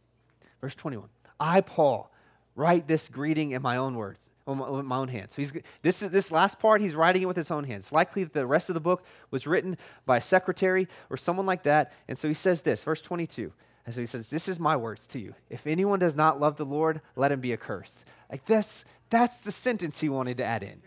[0.60, 1.08] Verse 21.
[1.40, 2.12] I, Paul,
[2.56, 5.34] write this greeting in my own words, with my own hands.
[5.34, 7.94] So he's, this, is, this last part, he's writing it with his own hands.
[7.94, 11.64] Likely that the rest of the book was written by a secretary or someone like
[11.64, 11.94] that.
[12.10, 13.54] And so he says this, verse 22.
[13.86, 15.36] And so he says, This is my words to you.
[15.50, 18.04] If anyone does not love the Lord, let him be accursed.
[18.30, 20.82] Like that's, that's the sentence he wanted to add in.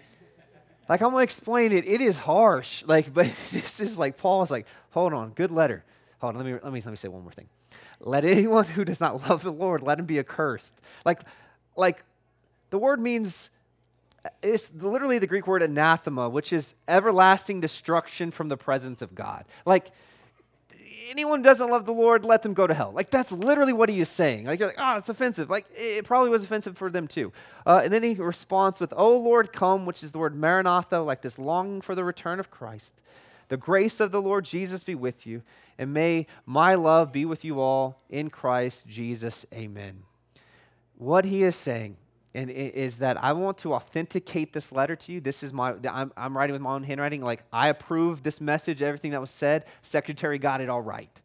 [0.93, 1.87] Like I'm gonna explain it.
[1.87, 2.85] It is harsh.
[2.93, 5.85] Like, but this is like Paul's like, hold on, good letter.
[6.21, 7.49] Hold on, let me let me let me say one more thing.
[7.99, 10.75] Let anyone who does not love the Lord, let him be accursed.
[11.07, 11.23] Like,
[11.77, 12.05] like
[12.69, 13.49] the word means
[14.43, 19.47] it's literally the Greek word anathema, which is everlasting destruction from the presence of God.
[19.65, 19.93] Like
[21.11, 22.93] anyone who doesn't love the Lord, let them go to hell.
[22.93, 24.47] Like that's literally what he is saying.
[24.47, 25.51] Like you're like, oh, it's offensive.
[25.51, 27.33] Like it probably was offensive for them too.
[27.67, 31.23] Uh, and then he responds with, "Oh Lord, come," which is the word Maranatha, like
[31.23, 33.01] this longing for the return of Christ.
[33.49, 35.43] The grace of the Lord Jesus be with you,
[35.79, 39.45] and may my love be with you all in Christ Jesus.
[39.53, 40.05] Amen.
[40.97, 41.97] What he is saying
[42.35, 45.21] and is that I want to authenticate this letter to you.
[45.21, 47.23] This is my, I'm, I'm writing with my own handwriting.
[47.23, 49.67] Like, I approve this message, everything that was said.
[49.83, 51.21] Secretary got it all right.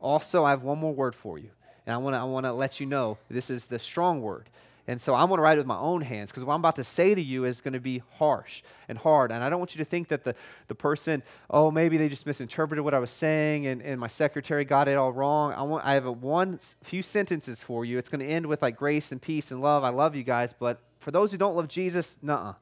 [0.00, 1.50] Also, I have one more word for you.
[1.86, 4.48] And I want to I wanna let you know this is the strong word.
[4.86, 6.76] And so I'm going to write it with my own hands because what I'm about
[6.76, 9.32] to say to you is going to be harsh and hard.
[9.32, 10.34] And I don't want you to think that the,
[10.68, 14.64] the person, oh, maybe they just misinterpreted what I was saying and, and my secretary
[14.66, 15.54] got it all wrong.
[15.54, 17.96] I, want, I have a one few sentences for you.
[17.96, 19.84] It's going to end with like grace and peace and love.
[19.84, 20.52] I love you guys.
[20.52, 22.54] But for those who don't love Jesus, nah,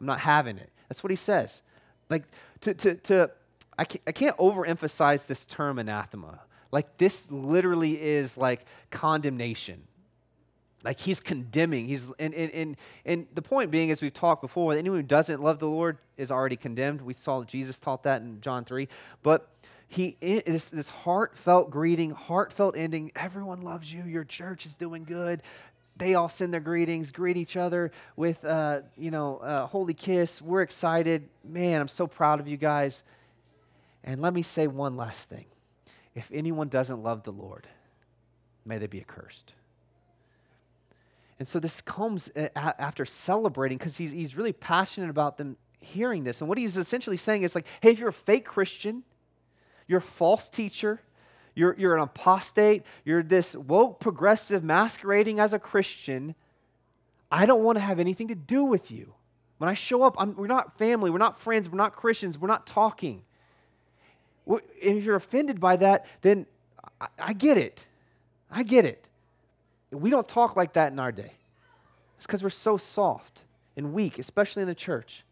[0.00, 0.70] I'm not having it.
[0.88, 1.62] That's what he says.
[2.08, 2.24] Like,
[2.62, 3.30] to, to, to
[3.78, 6.40] I, can't, I can't overemphasize this term anathema.
[6.72, 9.82] Like, this literally is like condemnation
[10.86, 11.86] like he's condemning.
[11.86, 15.42] He's and, and, and, and the point being, as we've talked before, anyone who doesn't
[15.42, 17.02] love the Lord is already condemned.
[17.02, 18.88] We saw Jesus taught that in John 3.
[19.24, 19.48] But
[19.88, 23.10] he is this heartfelt greeting, heartfelt ending.
[23.16, 24.04] Everyone loves you.
[24.04, 25.42] Your church is doing good.
[25.96, 30.40] They all send their greetings, greet each other with, uh, you know, a holy kiss.
[30.40, 31.28] We're excited.
[31.42, 33.02] Man, I'm so proud of you guys.
[34.04, 35.46] And let me say one last thing.
[36.14, 37.66] If anyone doesn't love the Lord,
[38.64, 39.52] may they be accursed.
[41.38, 46.24] And so this comes uh, after celebrating because he's, he's really passionate about them hearing
[46.24, 46.40] this.
[46.40, 49.02] And what he's essentially saying is like, hey, if you're a fake Christian,
[49.86, 51.00] you're a false teacher,
[51.54, 56.34] you're, you're an apostate, you're this woke progressive masquerading as a Christian,
[57.30, 59.12] I don't want to have anything to do with you.
[59.58, 62.48] When I show up, I'm, we're not family, we're not friends, we're not Christians, we're
[62.48, 63.22] not talking.
[64.46, 66.46] And if you're offended by that, then
[67.00, 67.86] I, I get it.
[68.50, 69.08] I get it.
[69.90, 71.32] We don't talk like that in our day.
[72.16, 73.44] It's because we're so soft
[73.76, 75.22] and weak, especially in the church.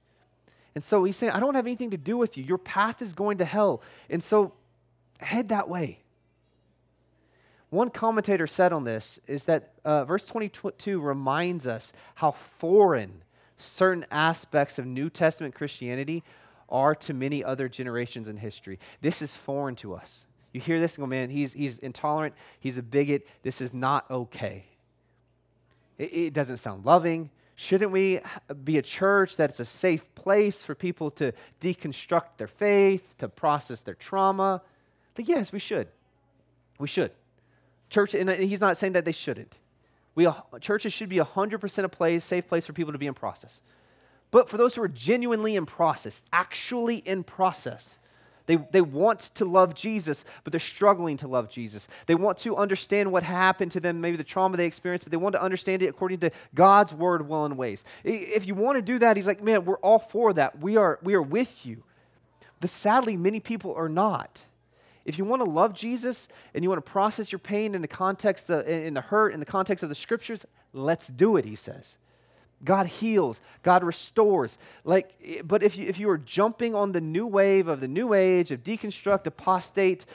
[0.74, 2.44] And so he's saying, I don't have anything to do with you.
[2.44, 3.82] Your path is going to hell.
[4.11, 4.52] And so
[5.20, 6.00] head that way.
[7.70, 13.22] One commentator said on this is that uh, verse 22 reminds us how foreign
[13.57, 16.22] certain aspects of New Testament Christianity
[16.68, 18.78] are to many other generations in history.
[19.00, 20.24] This is foreign to us.
[20.55, 24.09] You hear this and go, man, he's, he's intolerant, he's a bigot, this is not
[24.09, 24.64] okay.
[25.98, 27.28] It, it doesn't sound loving.
[27.57, 28.20] Shouldn't we
[28.62, 33.80] be a church that's a safe place for people to deconstruct their faith, to process
[33.80, 34.62] their trauma?
[35.16, 35.88] But yes, we should.
[36.78, 37.11] We should.
[37.90, 39.59] Church, and he's not saying that they shouldn't.
[40.14, 43.14] We, uh, churches should be 100% a place, safe place for people to be in
[43.14, 43.61] process.
[44.30, 47.98] But for those who are genuinely in process, actually in process,
[48.47, 51.88] they, they want to love Jesus, but they're struggling to love Jesus.
[52.07, 55.16] They want to understand what happened to them, maybe the trauma they experienced, but they
[55.16, 57.84] want to understand it according to God's word, will, and ways.
[58.05, 60.61] If you want to do that, he's like, man, we're all for that.
[60.61, 61.82] We are, we are with you.
[62.61, 64.45] But sadly, many people are not.
[65.05, 67.88] If you want to love Jesus and you want to process your pain in the
[67.88, 71.57] context, of, in the hurt, in the context of the scriptures, let's do it, he
[71.57, 71.99] says.
[72.64, 74.58] God heals, God restores.
[74.84, 78.14] Like, but if you, if you are jumping on the new wave of the new
[78.14, 80.06] age of deconstruct, apostate,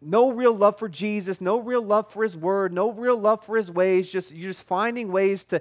[0.00, 3.56] no real love for Jesus, no real love for His Word, no real love for
[3.56, 4.10] His ways.
[4.10, 5.60] Just you're just finding ways to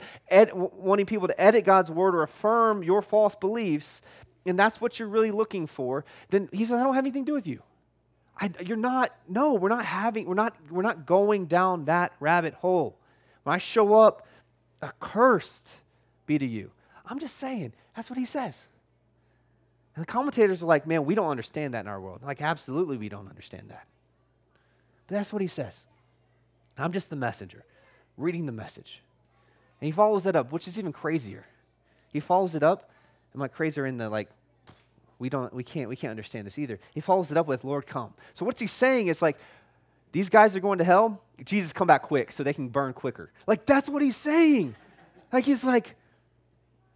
[0.53, 4.01] wanting people to edit God's Word or affirm your false beliefs,
[4.45, 6.05] and that's what you're really looking for.
[6.29, 7.61] Then He says, "I don't have anything to do with you.
[8.39, 9.15] I, you're not.
[9.29, 10.25] No, we're not having.
[10.25, 10.55] We're not.
[10.69, 12.97] We're not going down that rabbit hole.
[13.43, 14.27] When I show up,
[14.81, 15.80] accursed
[16.31, 16.71] be to you.
[17.05, 18.67] I'm just saying, that's what he says.
[19.95, 22.21] And the commentators are like, man, we don't understand that in our world.
[22.23, 23.85] Like, absolutely, we don't understand that.
[25.07, 25.81] But that's what he says.
[26.77, 27.63] I'm just the messenger,
[28.17, 29.01] reading the message.
[29.79, 31.45] And he follows it up, which is even crazier.
[32.13, 32.89] He follows it up.
[33.33, 34.29] I'm like crazier in the like,
[35.19, 36.79] we don't, we can't, we can't understand this either.
[36.93, 38.13] He follows it up with, Lord, come.
[38.33, 39.07] So what's he saying?
[39.07, 39.37] It's like,
[40.11, 41.21] these guys are going to hell.
[41.43, 43.31] Jesus, come back quick so they can burn quicker.
[43.45, 44.75] Like that's what he's saying.
[45.31, 45.95] Like he's like,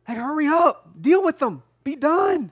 [0.08, 2.52] like, hurry up, deal with them, be done.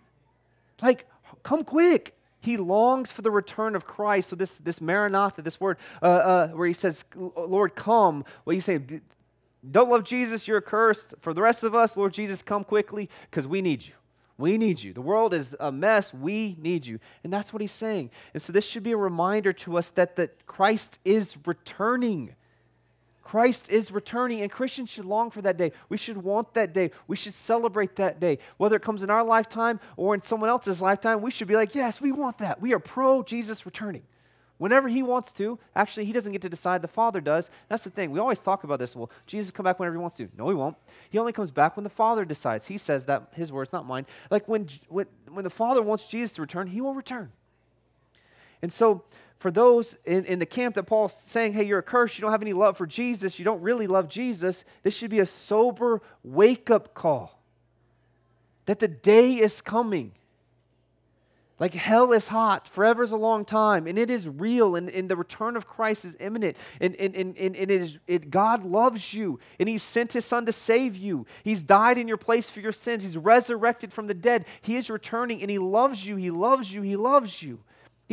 [0.82, 1.08] Like,
[1.44, 2.16] come quick.
[2.42, 4.30] He longs for the return of Christ.
[4.30, 8.66] So, this, this Maranatha, this word uh, uh, where he says, Lord, come, what he's
[8.66, 9.02] saying,
[9.70, 11.14] don't love Jesus, you're cursed.
[11.22, 13.94] For the rest of us, Lord Jesus, come quickly because we need you.
[14.38, 14.94] We need you.
[14.94, 16.14] The world is a mess.
[16.14, 17.00] We need you.
[17.24, 18.10] And that's what he's saying.
[18.34, 22.36] And so this should be a reminder to us that, that Christ is returning.
[23.24, 25.72] Christ is returning, and Christians should long for that day.
[25.90, 26.92] We should want that day.
[27.08, 28.38] We should celebrate that day.
[28.58, 31.74] Whether it comes in our lifetime or in someone else's lifetime, we should be like,
[31.74, 32.62] yes, we want that.
[32.62, 34.04] We are pro Jesus returning.
[34.64, 35.60] whenever he wants to.
[35.76, 37.50] Actually, he doesn't get to decide, the Father does.
[37.68, 38.12] That's the thing.
[38.12, 38.96] We always talk about this.
[38.96, 40.30] Well, Jesus come back whenever he wants to.
[40.38, 40.78] No, he won't.
[41.10, 42.68] He only comes back when the Father decides.
[42.68, 44.06] He says that his words, not mine.
[44.32, 47.34] Like when, when, when the Father wants Jesus to return, he will return.
[48.62, 49.04] And so,
[49.44, 52.32] for those in, in the camp that Paul's saying, hey, you're a curse, you don't
[52.32, 56.02] have any love for Jesus, you don't really love Jesus, this should be a sober
[56.24, 57.44] wake up call
[58.68, 60.14] that the day is coming
[61.60, 65.10] like hell is hot, forever is a long time, and it is real, and, and
[65.10, 66.58] the return of Christ is imminent.
[66.80, 70.46] And, and, and, and it is, it, God loves you, and He sent His Son
[70.46, 71.26] to save you.
[71.44, 73.04] He's died in your place for your sins.
[73.04, 74.46] He's resurrected from the dead.
[74.62, 76.16] He is returning, and He loves you.
[76.16, 76.82] He loves you.
[76.82, 77.60] He loves you.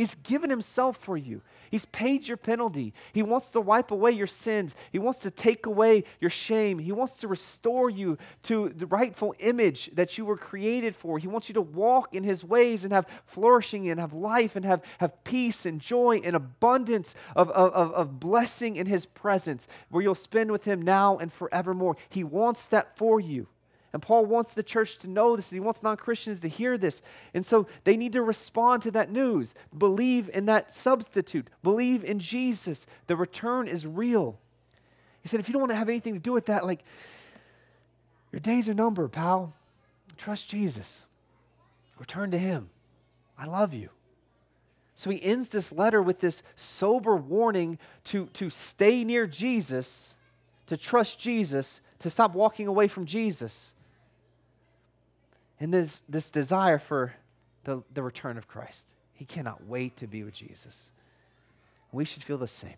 [0.01, 1.43] He's given himself for you.
[1.69, 2.95] He's paid your penalty.
[3.13, 4.73] He wants to wipe away your sins.
[4.91, 6.79] He wants to take away your shame.
[6.79, 11.19] He wants to restore you to the rightful image that you were created for.
[11.19, 14.65] He wants you to walk in his ways and have flourishing and have life and
[14.65, 20.01] have, have peace and joy and abundance of, of, of blessing in his presence where
[20.01, 21.95] you'll spend with him now and forevermore.
[22.09, 23.49] He wants that for you.
[23.93, 26.77] And Paul wants the church to know this, and he wants non Christians to hear
[26.77, 27.01] this.
[27.33, 29.53] And so they need to respond to that news.
[29.77, 32.85] Believe in that substitute, believe in Jesus.
[33.07, 34.39] The return is real.
[35.21, 36.83] He said, if you don't want to have anything to do with that, like,
[38.31, 39.53] your days are numbered, pal.
[40.17, 41.03] Trust Jesus.
[41.99, 42.69] Return to him.
[43.37, 43.89] I love you.
[44.95, 50.15] So he ends this letter with this sober warning to, to stay near Jesus,
[50.67, 53.73] to trust Jesus, to stop walking away from Jesus
[55.61, 57.13] and this, this desire for
[57.65, 58.89] the, the return of Christ.
[59.13, 60.89] He cannot wait to be with Jesus.
[61.91, 62.77] We should feel the same.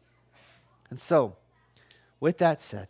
[0.89, 1.38] And so,
[2.19, 2.89] with that said,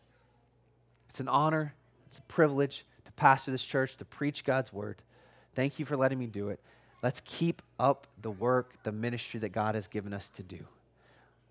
[1.10, 1.76] it's an honor,
[2.08, 5.04] it's a privilege to pastor this church, to preach God's word.
[5.54, 6.60] Thank you for letting me do it.
[7.04, 10.60] Let's keep up the work, the ministry that God has given us to do.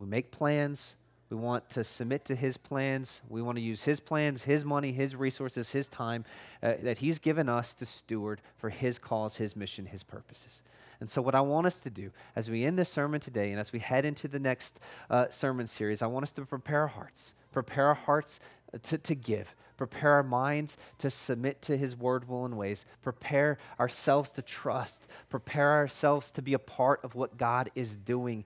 [0.00, 0.96] We make plans,
[1.32, 3.22] we want to submit to His plans.
[3.26, 6.26] We want to use His plans, His money, His resources, His time
[6.62, 10.62] uh, that He's given us to steward for His cause, His mission, His purposes.
[11.00, 13.58] And so, what I want us to do as we end this sermon today and
[13.58, 14.78] as we head into the next
[15.08, 18.38] uh, sermon series, I want us to prepare our hearts, prepare our hearts
[18.82, 23.56] to, to give, prepare our minds to submit to His word, will, and ways, prepare
[23.80, 28.40] ourselves to trust, prepare ourselves to be a part of what God is doing